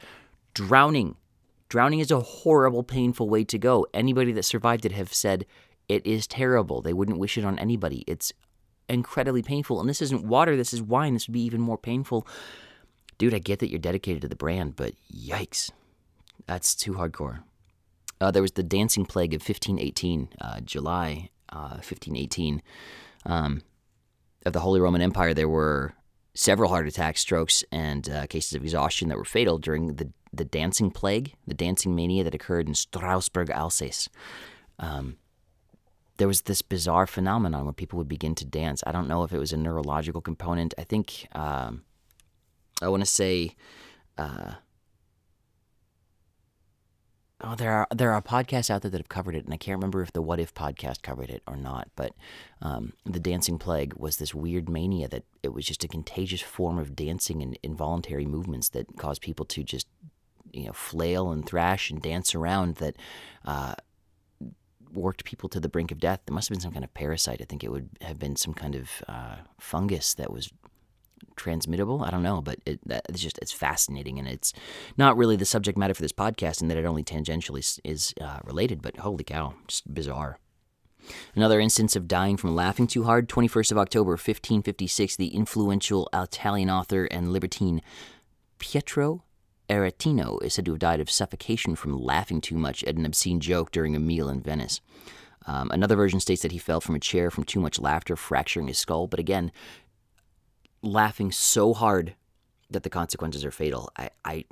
drowning. 0.54 1.16
Drowning 1.72 2.00
is 2.00 2.12
a 2.12 2.20
horrible, 2.20 2.84
painful 2.84 3.30
way 3.30 3.46
to 3.46 3.58
go. 3.58 3.88
Anybody 3.94 4.34
that 4.34 4.44
survived 4.44 4.86
it 4.86 4.92
have 4.92 5.14
said 5.14 5.46
it 5.88 6.06
is 6.06 6.28
terrible. 6.28 6.82
They 6.82 6.92
wouldn't 6.92 7.18
wish 7.18 7.38
it 7.38 7.46
on 7.46 7.58
anybody. 7.60 8.04
It's 8.08 8.34
incredibly 8.90 9.42
painful. 9.42 9.80
And 9.80 9.88
this 9.88 10.02
isn't 10.02 10.26
water, 10.26 10.58
this 10.58 10.74
is 10.74 10.82
wine. 10.82 11.14
This 11.14 11.30
would 11.30 11.34
be 11.34 11.46
even 11.46 11.62
more 11.62 11.78
painful. 11.78 12.28
Dude, 13.18 13.34
I 13.34 13.40
get 13.40 13.60
that 13.60 13.70
you're 13.70 13.80
dedicated 13.80 14.22
to 14.24 14.28
the 14.28 14.36
brand, 14.36 14.76
but 14.76 14.96
yikes. 15.16 15.72
That's 16.46 16.76
too 16.76 16.96
hardcore. 16.96 17.44
Uh, 18.20 18.32
there 18.32 18.42
was 18.42 18.52
the 18.52 18.64
dancing 18.64 19.06
plague 19.06 19.34
of 19.34 19.40
1518, 19.40 20.28
uh, 20.42 20.60
July 20.60 21.30
uh, 21.54 21.80
1518. 21.80 22.62
Um, 23.26 23.62
of 24.46 24.52
the 24.52 24.60
Holy 24.60 24.82
Roman 24.82 25.02
Empire, 25.02 25.34
there 25.34 25.48
were 25.48 25.94
several 26.34 26.70
heart 26.70 26.86
attacks, 26.86 27.22
strokes, 27.22 27.64
and 27.72 28.10
uh, 28.10 28.28
cases 28.28 28.56
of 28.56 28.64
exhaustion 28.64 29.08
that 29.08 29.18
were 29.18 29.24
fatal 29.24 29.58
during 29.58 29.96
the, 29.96 30.12
the 30.34 30.46
dancing 30.46 30.92
plague, 30.92 31.36
the 31.46 31.54
dancing 31.54 31.96
mania 31.96 32.24
that 32.24 32.36
occurred 32.36 32.68
in 32.68 32.76
Strasbourg, 32.76 33.50
Alsace. 33.50 34.10
Um, 34.80 35.18
there 36.18 36.28
was 36.28 36.44
this 36.44 36.62
bizarre 36.62 37.08
phenomenon 37.08 37.66
where 37.66 37.74
people 37.74 37.98
would 37.98 38.08
begin 38.08 38.36
to 38.36 38.46
dance. 38.46 38.84
I 38.86 38.92
don't 38.92 39.08
know 39.08 39.24
if 39.24 39.34
it 39.34 39.40
was 39.40 39.54
a 39.54 39.58
neurological 39.58 40.22
component. 40.22 40.74
I 40.78 40.84
think 40.84 41.28
um, 41.34 41.84
I 42.82 42.90
want 42.90 43.02
to 43.02 43.10
say. 43.10 43.56
Uh, 44.18 44.54
oh, 47.42 47.56
there 47.56 47.72
are 47.72 47.88
there 47.94 48.12
are 48.12 48.22
podcasts 48.22 48.70
out 48.70 48.84
there 48.84 48.92
that 48.92 49.00
have 49.00 49.10
covered 49.10 49.36
it, 49.36 49.46
and 49.46 49.54
I 49.54 49.58
can't 49.58 49.78
remember 49.78 50.02
if 50.02 50.14
the 50.14 50.22
What 50.22 50.40
If 50.40 50.54
podcast 50.54 51.02
covered 51.02 51.30
it 51.30 51.42
or 51.48 51.56
not. 51.56 51.90
But 51.96 52.14
um, 52.62 52.94
the 53.04 53.20
dancing 53.20 53.58
plague 53.58 53.94
was 53.96 54.18
this 54.18 54.36
weird 54.36 54.70
mania 54.70 55.08
that 55.08 55.24
it 55.42 55.54
was 55.54 55.66
just 55.66 55.84
a 55.84 55.88
contagious 55.88 56.42
form 56.42 56.78
of 56.78 56.96
dancing 56.96 57.42
and 57.42 57.58
involuntary 57.64 58.26
movements 58.26 58.70
that 58.70 58.98
caused 58.98 59.22
people 59.22 59.46
to 59.46 59.64
just 59.64 59.88
you 60.52 60.66
know 60.66 60.74
flail 60.74 61.32
and 61.32 61.46
thrash 61.46 61.90
and 61.90 62.02
dance 62.02 62.36
around. 62.36 62.76
That 62.76 62.96
uh, 63.46 63.76
worked 64.94 65.24
people 65.24 65.50
to 65.50 65.60
the 65.60 65.70
brink 65.70 65.92
of 65.92 66.00
death. 66.00 66.22
There 66.26 66.34
must 66.34 66.50
have 66.50 66.56
been 66.56 66.62
some 66.62 66.74
kind 66.74 66.84
of 66.84 66.94
parasite. 66.94 67.42
I 67.42 67.46
think 67.46 67.64
it 67.64 67.72
would 67.72 67.90
have 68.02 68.20
been 68.20 68.36
some 68.36 68.54
kind 68.54 68.76
of 68.76 68.90
uh, 69.08 69.38
fungus 69.60 70.14
that 70.16 70.32
was 70.32 70.52
transmittable. 71.36 72.04
I 72.04 72.12
don't 72.12 72.24
know, 72.24 72.42
but 72.42 72.60
it, 72.66 72.80
it's 73.10 73.22
just 73.22 73.40
it's 73.40 73.52
fascinating, 73.52 74.20
and 74.20 74.28
it's 74.28 74.54
not 74.98 75.18
really 75.18 75.36
the 75.36 75.46
subject 75.46 75.78
matter 75.78 75.94
for 75.94 76.02
this 76.02 76.12
podcast, 76.12 76.62
in 76.62 76.68
that 76.68 76.78
it 76.78 76.86
only 76.86 77.04
tangentially 77.04 77.80
is 77.84 78.14
uh, 78.20 78.40
related. 78.44 78.82
But 78.82 78.98
holy 78.98 79.24
cow, 79.24 79.56
just 79.68 79.94
bizarre. 79.94 80.38
Another 81.36 81.60
instance 81.60 81.96
of 81.96 82.08
dying 82.08 82.38
from 82.38 82.56
laughing 82.56 82.86
too 82.86 83.04
hard. 83.04 83.28
21st 83.28 83.72
of 83.72 83.78
October, 83.80 84.12
1556, 84.12 85.16
the 85.16 85.30
influential 85.30 86.08
Italian 86.14 86.70
author 86.70 87.06
and 87.06 87.34
libertine 87.34 87.82
Pietro 88.60 89.24
Aretino 89.72 90.44
is 90.44 90.54
said 90.54 90.66
to 90.66 90.72
have 90.72 90.80
died 90.80 91.00
of 91.00 91.10
suffocation 91.10 91.76
from 91.76 91.98
laughing 91.98 92.42
too 92.42 92.58
much 92.58 92.84
at 92.84 92.98
an 92.98 93.06
obscene 93.06 93.40
joke 93.40 93.72
during 93.72 93.96
a 93.96 94.00
meal 94.00 94.28
in 94.28 94.42
Venice. 94.42 94.82
Um, 95.48 95.72
another 95.72 95.96
version 95.96 96.20
states 96.20 96.42
that 96.42 96.52
he 96.52 96.58
fell 96.58 96.82
from 96.82 96.96
a 96.96 97.00
chair 97.00 97.32
from 97.32 97.46
too 97.46 97.62
much 97.62 97.80
laughter, 97.80 98.18
fracturing 98.18 98.68
his 98.68 98.78
skull. 98.78 99.08
But 99.08 99.20
again, 99.20 99.52
laughing 100.82 101.32
so 101.32 101.74
hard 101.74 102.16
that 102.70 102.84
the 102.84 102.90
consequences 102.90 103.46
are 103.46 103.52
fatal. 103.52 103.90
I, 103.98 104.10
I, 104.26 104.46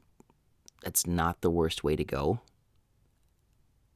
that's 0.84 1.06
not 1.06 1.42
the 1.42 1.52
worst 1.52 1.84
way 1.84 1.98
to 1.98 2.04
go. 2.06 2.40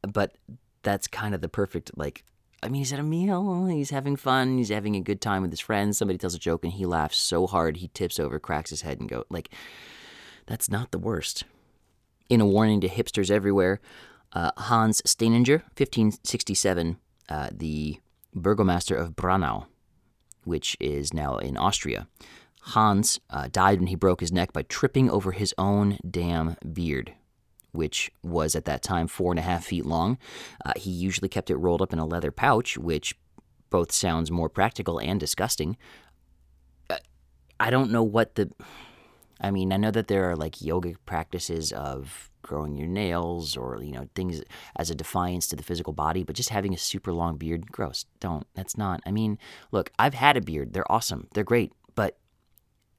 But 0.01 0.35
that's 0.83 1.07
kind 1.07 1.33
of 1.33 1.39
the 1.39 1.49
perfect 1.49 1.97
like. 1.97 2.25
I 2.61 2.67
mean, 2.67 2.79
he's 2.79 2.93
at 2.93 2.99
a 2.99 3.03
meal. 3.03 3.65
He's 3.65 3.89
having 3.89 4.15
fun. 4.15 4.57
He's 4.57 4.69
having 4.69 4.95
a 4.95 5.01
good 5.01 5.19
time 5.19 5.41
with 5.41 5.51
his 5.51 5.59
friends. 5.59 5.97
Somebody 5.97 6.17
tells 6.17 6.35
a 6.35 6.39
joke 6.39 6.63
and 6.63 6.73
he 6.73 6.85
laughs 6.85 7.17
so 7.17 7.47
hard 7.47 7.77
he 7.77 7.89
tips 7.89 8.19
over, 8.19 8.39
cracks 8.39 8.69
his 8.69 8.81
head, 8.81 8.99
and 8.99 9.09
go 9.09 9.25
like 9.29 9.49
that's 10.45 10.69
not 10.69 10.91
the 10.91 10.99
worst. 10.99 11.43
In 12.29 12.41
a 12.41 12.45
warning 12.45 12.81
to 12.81 12.89
hipsters 12.89 13.29
everywhere, 13.29 13.79
uh, 14.33 14.51
Hans 14.57 15.01
Steininger, 15.03 15.61
1567, 15.77 16.97
uh, 17.29 17.49
the 17.51 17.99
burgomaster 18.33 18.95
of 18.95 19.15
Braunau, 19.15 19.65
which 20.43 20.75
is 20.79 21.13
now 21.13 21.37
in 21.37 21.57
Austria. 21.57 22.07
Hans 22.67 23.19
uh, 23.29 23.47
died 23.51 23.79
when 23.79 23.87
he 23.87 23.95
broke 23.95 24.21
his 24.21 24.31
neck 24.31 24.53
by 24.53 24.63
tripping 24.63 25.09
over 25.09 25.33
his 25.33 25.53
own 25.57 25.97
damn 26.09 26.55
beard, 26.71 27.13
which 27.71 28.09
was 28.23 28.55
at 28.55 28.65
that 28.65 28.81
time 28.81 29.07
four 29.07 29.31
and 29.31 29.39
a 29.39 29.43
half 29.43 29.65
feet 29.65 29.85
long. 29.85 30.17
Uh, 30.65 30.73
he 30.77 30.89
usually 30.89 31.29
kept 31.29 31.49
it 31.49 31.57
rolled 31.57 31.81
up 31.81 31.91
in 31.93 31.99
a 31.99 32.05
leather 32.05 32.31
pouch, 32.31 32.77
which 32.77 33.17
both 33.69 33.91
sounds 33.91 34.31
more 34.31 34.49
practical 34.49 34.99
and 34.99 35.19
disgusting. 35.19 35.77
Uh, 36.89 36.97
I 37.59 37.69
don't 37.69 37.91
know 37.91 38.03
what 38.03 38.35
the 38.35 38.49
I 39.43 39.51
mean, 39.51 39.73
I 39.73 39.77
know 39.77 39.91
that 39.91 40.07
there 40.07 40.29
are 40.29 40.35
like 40.35 40.61
yoga 40.61 40.93
practices 41.05 41.73
of 41.73 42.31
growing 42.41 42.75
your 42.75 42.87
nails 42.87 43.57
or, 43.57 43.81
you 43.83 43.91
know, 43.91 44.07
things 44.15 44.41
as 44.77 44.89
a 44.89 44.95
defiance 44.95 45.47
to 45.47 45.55
the 45.55 45.63
physical 45.63 45.91
body, 45.93 46.23
but 46.23 46.35
just 46.35 46.49
having 46.49 46.73
a 46.73 46.77
super 46.77 47.11
long 47.11 47.37
beard, 47.37 47.71
gross. 47.71 48.05
Don't. 48.19 48.47
That's 48.55 48.77
not. 48.77 49.01
I 49.05 49.11
mean, 49.11 49.37
look, 49.71 49.91
I've 49.99 50.13
had 50.13 50.37
a 50.37 50.41
beard. 50.41 50.73
They're 50.73 50.89
awesome. 50.91 51.27
They're 51.33 51.43
great, 51.43 51.73
but 51.93 52.17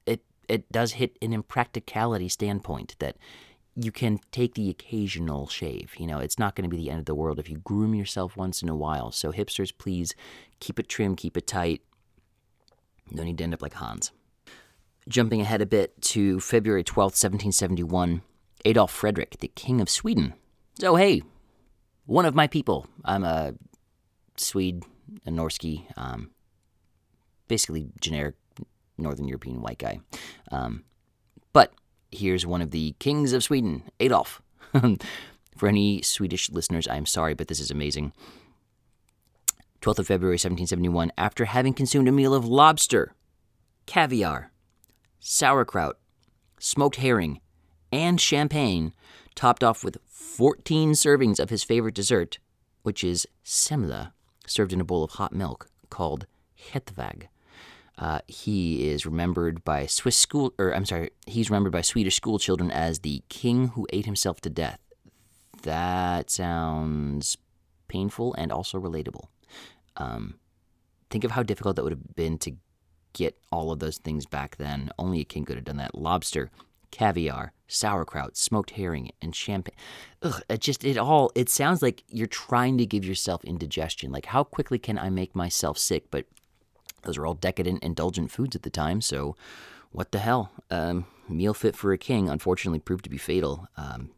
it 0.05 0.23
it 0.47 0.71
does 0.71 0.93
hit 0.93 1.17
an 1.21 1.33
impracticality 1.33 2.29
standpoint 2.29 2.95
that 2.99 3.17
you 3.75 3.91
can 3.91 4.19
take 4.31 4.53
the 4.53 4.69
occasional 4.69 5.47
shave. 5.47 5.95
You 5.97 6.07
know, 6.07 6.19
it's 6.19 6.39
not 6.39 6.55
going 6.55 6.69
to 6.69 6.75
be 6.75 6.81
the 6.81 6.89
end 6.91 6.99
of 6.99 7.05
the 7.05 7.15
world 7.15 7.39
if 7.39 7.49
you 7.49 7.57
groom 7.57 7.93
yourself 7.93 8.37
once 8.37 8.61
in 8.61 8.69
a 8.69 8.75
while. 8.75 9.11
So 9.11 9.31
hipsters, 9.31 9.73
please 9.75 10.15
keep 10.59 10.79
it 10.79 10.87
trim, 10.87 11.15
keep 11.15 11.35
it 11.35 11.47
tight. 11.47 11.81
No 13.11 13.23
need 13.23 13.37
to 13.39 13.43
end 13.43 13.53
up 13.53 13.61
like 13.61 13.73
Hans. 13.73 14.11
Jumping 15.07 15.41
ahead 15.41 15.61
a 15.61 15.65
bit 15.65 16.01
to 16.01 16.39
February 16.39 16.83
12th, 16.83 17.13
1771, 17.15 18.21
Adolf 18.65 18.91
Frederick, 18.91 19.37
the 19.39 19.49
King 19.49 19.79
of 19.79 19.89
Sweden. 19.89 20.33
So, 20.79 20.95
hey, 20.95 21.21
one 22.05 22.25
of 22.25 22.35
my 22.35 22.47
people. 22.47 22.87
I'm 23.03 23.23
a 23.23 23.53
Swede, 24.35 24.83
a 25.25 25.29
Norski, 25.29 25.85
um, 25.97 26.31
basically 27.47 27.87
generic 28.01 28.35
Northern 28.97 29.27
European 29.27 29.61
white 29.61 29.77
guy. 29.77 29.99
Um, 30.51 30.83
but 31.53 31.73
here's 32.11 32.45
one 32.45 32.61
of 32.61 32.71
the 32.71 32.95
kings 32.99 33.33
of 33.33 33.43
Sweden, 33.43 33.83
Adolf. 33.99 34.41
For 35.55 35.69
any 35.69 36.01
Swedish 36.01 36.49
listeners, 36.49 36.87
I'm 36.87 37.05
sorry, 37.05 37.33
but 37.33 37.47
this 37.47 37.61
is 37.61 37.71
amazing. 37.71 38.11
12th 39.81 39.99
of 39.99 40.07
February 40.07 40.33
1771, 40.33 41.11
after 41.17 41.45
having 41.45 41.73
consumed 41.73 42.07
a 42.07 42.11
meal 42.11 42.33
of 42.33 42.43
lobster, 42.43 43.13
caviar, 43.85 44.51
sauerkraut, 45.25 45.97
smoked 46.59 46.97
herring, 46.97 47.41
and 47.91 48.21
champagne, 48.21 48.93
topped 49.33 49.63
off 49.63 49.83
with 49.83 49.97
14 50.07 50.91
servings 50.91 51.39
of 51.39 51.49
his 51.49 51.63
favorite 51.63 51.95
dessert, 51.95 52.37
which 52.83 53.03
is 53.03 53.27
semla, 53.43 54.11
served 54.45 54.71
in 54.71 54.79
a 54.79 54.85
bowl 54.85 55.03
of 55.03 55.11
hot 55.11 55.33
milk 55.33 55.69
called 55.89 56.27
hetvägg. 56.71 57.23
Uh, 57.97 58.19
he 58.27 58.87
is 58.87 59.05
remembered 59.05 59.63
by 59.63 59.87
Swiss 59.87 60.17
school, 60.17 60.53
or 60.59 60.75
I'm 60.75 60.85
sorry, 60.85 61.09
he's 61.25 61.49
remembered 61.49 61.71
by 61.71 61.81
Swedish 61.81 62.15
school 62.15 62.37
children 62.37 62.69
as 62.69 62.99
the 62.99 63.23
king 63.29 63.69
who 63.69 63.87
ate 63.91 64.05
himself 64.05 64.41
to 64.41 64.49
death. 64.49 64.79
That 65.63 66.29
sounds 66.29 67.37
painful 67.87 68.35
and 68.35 68.51
also 68.51 68.79
relatable. 68.79 69.25
Um, 69.97 70.35
think 71.09 71.23
of 71.23 71.31
how 71.31 71.41
difficult 71.41 71.77
that 71.77 71.83
would 71.83 71.93
have 71.93 72.15
been 72.15 72.37
to 72.39 72.57
get 73.15 73.37
all 73.51 73.71
of 73.71 73.79
those 73.79 73.97
things 73.97 74.25
back 74.25 74.57
then. 74.57 74.91
Only 74.99 75.21
a 75.21 75.25
king 75.25 75.45
could 75.45 75.55
have 75.55 75.65
done 75.65 75.77
that. 75.77 75.95
Lobster, 75.95 76.51
caviar, 76.91 77.53
sauerkraut, 77.67 78.37
smoked 78.37 78.71
herring, 78.71 79.11
and 79.21 79.33
champagne. 79.33 79.75
Ugh, 80.21 80.41
it 80.49 80.61
just 80.61 80.83
it 80.83 80.97
all 80.97 81.31
it 81.33 81.49
sounds 81.49 81.81
like 81.81 82.03
you're 82.09 82.27
trying 82.27 82.77
to 82.77 82.85
give 82.85 83.05
yourself 83.05 83.43
indigestion. 83.43 84.11
Like 84.11 84.27
how 84.27 84.43
quickly 84.43 84.77
can 84.77 84.99
I 84.99 85.09
make 85.09 85.35
myself 85.35 85.77
sick? 85.77 86.11
But 86.11 86.25
those 87.03 87.17
are 87.17 87.25
all 87.25 87.33
decadent, 87.33 87.83
indulgent 87.83 88.31
foods 88.31 88.55
at 88.55 88.63
the 88.63 88.69
time. 88.69 89.01
So 89.01 89.35
what 89.91 90.11
the 90.11 90.19
hell? 90.19 90.51
Um, 90.69 91.05
meal 91.29 91.53
fit 91.53 91.75
for 91.75 91.93
a 91.93 91.97
king 91.97 92.29
unfortunately 92.29 92.79
proved 92.79 93.05
to 93.05 93.09
be 93.09 93.17
fatal. 93.17 93.67
Um, 93.77 94.11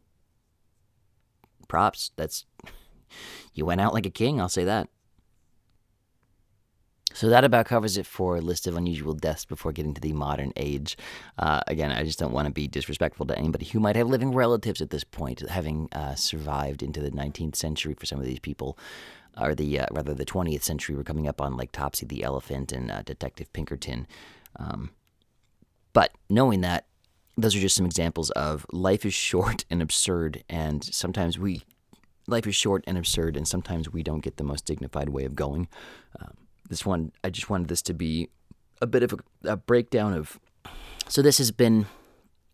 props. 1.68 2.10
That's 2.16 2.44
you 3.54 3.64
went 3.64 3.80
out 3.80 3.94
like 3.94 4.06
a 4.06 4.10
king. 4.10 4.40
I'll 4.40 4.48
say 4.48 4.64
that. 4.64 4.88
So 7.14 7.28
that 7.30 7.44
about 7.44 7.66
covers 7.66 7.96
it 7.96 8.06
for 8.06 8.36
a 8.36 8.40
list 8.40 8.66
of 8.66 8.76
unusual 8.76 9.14
deaths 9.14 9.44
before 9.44 9.72
getting 9.72 9.94
to 9.94 10.00
the 10.00 10.12
modern 10.12 10.52
age. 10.56 10.96
Uh, 11.38 11.60
again, 11.66 11.90
I 11.90 12.04
just 12.04 12.18
don't 12.18 12.32
want 12.32 12.46
to 12.46 12.52
be 12.52 12.68
disrespectful 12.68 13.26
to 13.26 13.38
anybody 13.38 13.64
who 13.64 13.80
might 13.80 13.96
have 13.96 14.08
living 14.08 14.32
relatives 14.32 14.80
at 14.82 14.90
this 14.90 15.04
point, 15.04 15.40
having 15.48 15.88
uh, 15.92 16.14
survived 16.14 16.82
into 16.82 17.00
the 17.00 17.10
19th 17.10 17.56
century 17.56 17.94
for 17.94 18.06
some 18.06 18.18
of 18.18 18.26
these 18.26 18.38
people, 18.38 18.78
or 19.40 19.54
the 19.54 19.80
uh, 19.80 19.86
rather 19.90 20.14
the 20.14 20.26
20th 20.26 20.62
century. 20.62 20.94
We're 20.96 21.02
coming 21.02 21.28
up 21.28 21.40
on 21.40 21.56
like 21.56 21.72
Topsy 21.72 22.06
the 22.06 22.22
Elephant 22.22 22.72
and 22.72 22.90
uh, 22.90 23.02
Detective 23.02 23.52
Pinkerton. 23.52 24.06
Um, 24.56 24.90
but 25.92 26.12
knowing 26.28 26.60
that, 26.60 26.86
those 27.36 27.56
are 27.56 27.60
just 27.60 27.76
some 27.76 27.86
examples 27.86 28.30
of 28.32 28.66
life 28.70 29.06
is 29.06 29.14
short 29.14 29.64
and 29.70 29.80
absurd, 29.80 30.44
and 30.48 30.84
sometimes 30.84 31.38
we 31.38 31.62
life 32.26 32.46
is 32.46 32.54
short 32.54 32.84
and 32.86 32.98
absurd, 32.98 33.36
and 33.36 33.48
sometimes 33.48 33.90
we 33.90 34.02
don't 34.02 34.20
get 34.20 34.36
the 34.36 34.44
most 34.44 34.66
dignified 34.66 35.08
way 35.08 35.24
of 35.24 35.34
going. 35.34 35.68
Um, 36.20 36.34
this 36.68 36.86
one, 36.86 37.12
I 37.24 37.30
just 37.30 37.50
wanted 37.50 37.68
this 37.68 37.82
to 37.82 37.94
be 37.94 38.28
a 38.80 38.86
bit 38.86 39.02
of 39.02 39.14
a, 39.14 39.52
a 39.52 39.56
breakdown 39.56 40.12
of. 40.14 40.38
So 41.08 41.22
this 41.22 41.38
has 41.38 41.50
been 41.50 41.86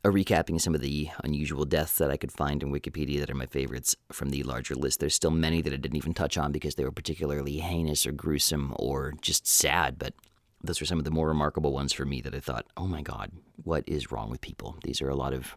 a 0.04 0.08
recapping 0.10 0.56
of 0.56 0.62
some 0.62 0.74
of 0.74 0.80
the 0.80 1.08
unusual 1.24 1.64
deaths 1.64 1.96
that 1.96 2.10
I 2.10 2.16
could 2.16 2.30
find 2.30 2.62
in 2.62 2.70
Wikipedia 2.70 3.20
that 3.20 3.30
are 3.30 3.34
my 3.34 3.46
favorites 3.46 3.96
from 4.12 4.30
the 4.30 4.42
larger 4.42 4.74
list. 4.74 5.00
There's 5.00 5.14
still 5.14 5.30
many 5.30 5.62
that 5.62 5.72
I 5.72 5.76
didn't 5.76 5.96
even 5.96 6.12
touch 6.12 6.36
on 6.36 6.52
because 6.52 6.74
they 6.74 6.84
were 6.84 6.92
particularly 6.92 7.58
heinous 7.58 8.06
or 8.06 8.12
gruesome 8.12 8.74
or 8.76 9.14
just 9.22 9.46
sad, 9.46 9.98
but 9.98 10.14
those 10.62 10.80
were 10.80 10.86
some 10.86 10.98
of 10.98 11.04
the 11.04 11.10
more 11.10 11.28
remarkable 11.28 11.72
ones 11.72 11.92
for 11.92 12.04
me 12.04 12.20
that 12.20 12.34
I 12.34 12.40
thought, 12.40 12.66
oh 12.76 12.86
my 12.86 13.02
God, 13.02 13.32
what 13.62 13.84
is 13.86 14.12
wrong 14.12 14.30
with 14.30 14.40
people? 14.40 14.76
These 14.84 15.00
are 15.00 15.08
a 15.08 15.16
lot 15.16 15.32
of 15.32 15.56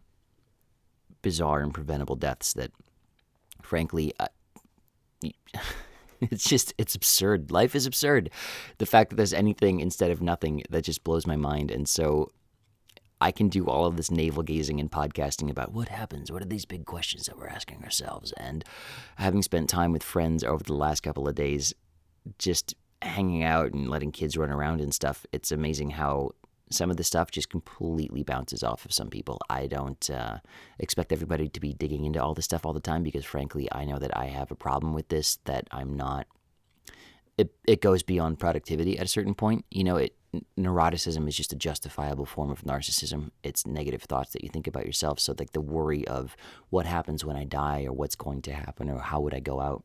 bizarre 1.22 1.62
and 1.62 1.74
preventable 1.74 2.16
deaths 2.16 2.54
that, 2.54 2.72
frankly, 3.62 4.14
I, 4.20 4.28
it's 6.32 6.44
just 6.44 6.74
it's 6.78 6.96
absurd. 6.96 7.52
Life 7.52 7.76
is 7.76 7.86
absurd. 7.86 8.30
The 8.78 8.86
fact 8.86 9.10
that 9.10 9.16
there's 9.16 9.34
anything 9.34 9.80
instead 9.80 10.12
of 10.12 10.22
nothing 10.22 10.64
that 10.70 10.84
just 10.84 11.04
blows 11.04 11.28
my 11.28 11.36
mind. 11.36 11.72
And 11.72 11.88
so 11.88 12.32
I 13.20 13.32
can 13.32 13.50
do 13.50 13.66
all 13.66 13.86
of 13.86 13.98
this 13.98 14.12
navel 14.12 14.44
gazing 14.44 14.80
and 14.80 14.92
podcasting 14.92 15.50
about 15.50 15.74
what 15.74 15.90
happens, 15.90 16.32
what 16.32 16.42
are 16.42 16.48
these 16.48 16.66
big 16.66 16.86
questions 16.86 17.26
that 17.26 17.38
we're 17.38 17.48
asking 17.48 17.84
ourselves. 17.84 18.32
And 18.34 18.64
having 19.16 19.42
spent 19.42 19.70
time 19.70 19.92
with 19.92 20.04
friends 20.04 20.44
over 20.44 20.64
the 20.64 20.76
last 20.76 21.02
couple 21.02 21.28
of 21.28 21.36
days, 21.36 21.74
just 22.38 22.76
hanging 23.02 23.44
out 23.44 23.74
and 23.74 23.90
letting 23.90 24.12
kids 24.12 24.38
run 24.38 24.52
around 24.52 24.82
and 24.82 24.94
stuff, 24.94 25.26
it's 25.32 25.52
amazing 25.52 25.92
how 25.92 26.32
some 26.70 26.90
of 26.90 26.98
the 26.98 27.04
stuff 27.04 27.32
just 27.32 27.50
completely 27.50 28.24
bounces 28.24 28.64
off 28.64 28.86
of 28.86 28.92
some 28.92 29.10
people. 29.10 29.40
I 29.50 29.68
don't 29.68 30.10
uh, 30.10 30.38
expect 30.80 31.12
everybody 31.12 31.48
to 31.50 31.60
be 31.60 31.74
digging 31.74 32.06
into 32.06 32.22
all 32.22 32.34
this 32.34 32.46
stuff 32.46 32.66
all 32.66 32.74
the 32.74 32.80
time 32.80 33.04
because, 33.04 33.26
frankly, 33.26 33.68
I 33.72 33.86
know 33.86 34.00
that 34.00 34.16
I 34.18 34.26
have 34.26 34.52
a 34.52 34.56
problem 34.56 34.94
with 34.94 35.10
this 35.10 35.38
that 35.46 35.68
I'm 35.72 35.96
not. 35.96 36.28
It 37.38 37.54
it 37.68 37.82
goes 37.82 38.04
beyond 38.04 38.40
productivity 38.40 38.98
at 38.98 39.06
a 39.06 39.10
certain 39.10 39.36
point. 39.36 39.66
You 39.70 39.84
know, 39.84 39.98
it 39.98 40.16
neuroticism 40.58 41.28
is 41.28 41.38
just 41.38 41.54
a 41.54 41.56
justifiable 41.56 42.26
form 42.26 42.50
of 42.50 42.64
narcissism. 42.64 43.32
It's 43.44 43.66
negative 43.66 44.04
thoughts 44.04 44.34
that 44.34 44.44
you 44.44 44.50
think 44.50 44.68
about 44.68 44.86
yourself. 44.86 45.20
So, 45.20 45.36
like 45.38 45.52
the 45.52 45.62
worry 45.62 46.08
of 46.08 46.36
what 46.70 46.86
happens 46.86 47.24
when 47.24 47.38
I 47.38 47.44
die, 47.44 47.86
or 47.86 47.94
what's 47.94 48.16
going 48.16 48.42
to 48.44 48.54
happen, 48.54 48.90
or 48.90 49.00
how 49.00 49.22
would 49.22 49.34
I 49.34 49.40
go 49.40 49.60
out. 49.60 49.84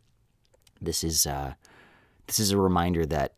This 0.81 1.05
is 1.05 1.27
uh, 1.27 1.55
this 2.27 2.41
is 2.41 2.51
a 2.51 2.59
reminder 2.59 3.07
that 3.07 3.35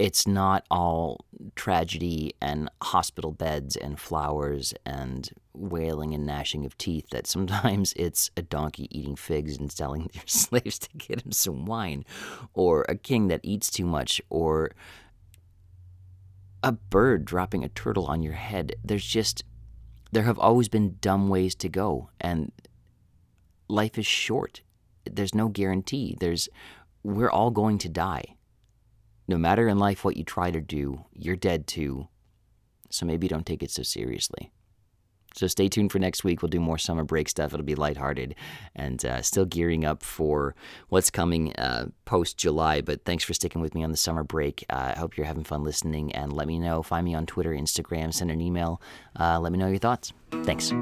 it's 0.00 0.26
not 0.26 0.64
all 0.70 1.26
tragedy 1.56 2.34
and 2.40 2.70
hospital 2.82 3.32
beds 3.32 3.76
and 3.76 4.00
flowers 4.00 4.72
and 4.86 5.28
wailing 5.52 6.14
and 6.14 6.24
gnashing 6.24 6.64
of 6.64 6.76
teeth 6.78 7.10
that 7.10 7.26
sometimes 7.26 7.92
it's 7.96 8.30
a 8.34 8.40
donkey 8.40 8.88
eating 8.90 9.14
figs 9.14 9.58
and 9.58 9.70
selling 9.70 10.08
their 10.14 10.22
slaves 10.24 10.78
to 10.78 10.88
get 10.96 11.20
him 11.20 11.32
some 11.32 11.66
wine 11.66 12.02
or 12.54 12.86
a 12.88 12.96
king 12.96 13.28
that 13.28 13.40
eats 13.42 13.70
too 13.70 13.84
much 13.84 14.22
or 14.30 14.70
a 16.62 16.72
bird 16.72 17.26
dropping 17.26 17.62
a 17.62 17.68
turtle 17.68 18.06
on 18.06 18.22
your 18.22 18.32
head. 18.32 18.74
There's 18.82 19.04
just 19.04 19.44
there 20.12 20.24
have 20.24 20.38
always 20.38 20.70
been 20.70 20.96
dumb 21.02 21.28
ways 21.28 21.54
to 21.56 21.68
go 21.68 22.08
and 22.18 22.50
life 23.68 23.98
is 23.98 24.06
short. 24.06 24.62
There's 25.04 25.34
no 25.34 25.48
guarantee. 25.48 26.16
There's 26.18 26.48
we're 27.02 27.30
all 27.30 27.50
going 27.50 27.76
to 27.78 27.88
die 27.90 28.36
no 29.30 29.38
matter 29.38 29.68
in 29.68 29.78
life 29.78 30.04
what 30.04 30.16
you 30.16 30.24
try 30.24 30.50
to 30.50 30.60
do, 30.60 31.04
you're 31.14 31.36
dead 31.36 31.66
too. 31.66 32.08
So 32.90 33.06
maybe 33.06 33.28
don't 33.28 33.46
take 33.46 33.62
it 33.62 33.70
so 33.70 33.84
seriously. 33.84 34.50
So 35.36 35.46
stay 35.46 35.68
tuned 35.68 35.92
for 35.92 36.00
next 36.00 36.24
week. 36.24 36.42
We'll 36.42 36.48
do 36.48 36.58
more 36.58 36.76
summer 36.76 37.04
break 37.04 37.28
stuff. 37.28 37.54
It'll 37.54 37.64
be 37.64 37.76
lighthearted 37.76 38.34
and 38.74 39.04
uh, 39.04 39.22
still 39.22 39.44
gearing 39.44 39.84
up 39.84 40.02
for 40.02 40.56
what's 40.88 41.08
coming 41.08 41.54
uh, 41.54 41.86
post 42.04 42.36
July. 42.36 42.80
But 42.80 43.04
thanks 43.04 43.22
for 43.22 43.32
sticking 43.32 43.62
with 43.62 43.72
me 43.72 43.84
on 43.84 43.92
the 43.92 43.96
summer 43.96 44.24
break. 44.24 44.64
Uh, 44.68 44.92
I 44.96 44.98
hope 44.98 45.16
you're 45.16 45.26
having 45.26 45.44
fun 45.44 45.62
listening 45.62 46.12
and 46.12 46.32
let 46.32 46.48
me 46.48 46.58
know. 46.58 46.82
Find 46.82 47.04
me 47.04 47.14
on 47.14 47.26
Twitter, 47.26 47.52
Instagram, 47.52 48.12
send 48.12 48.32
an 48.32 48.40
email. 48.40 48.82
Uh, 49.18 49.38
let 49.38 49.52
me 49.52 49.58
know 49.58 49.68
your 49.68 49.78
thoughts. 49.78 50.12
Thanks. 50.42 50.72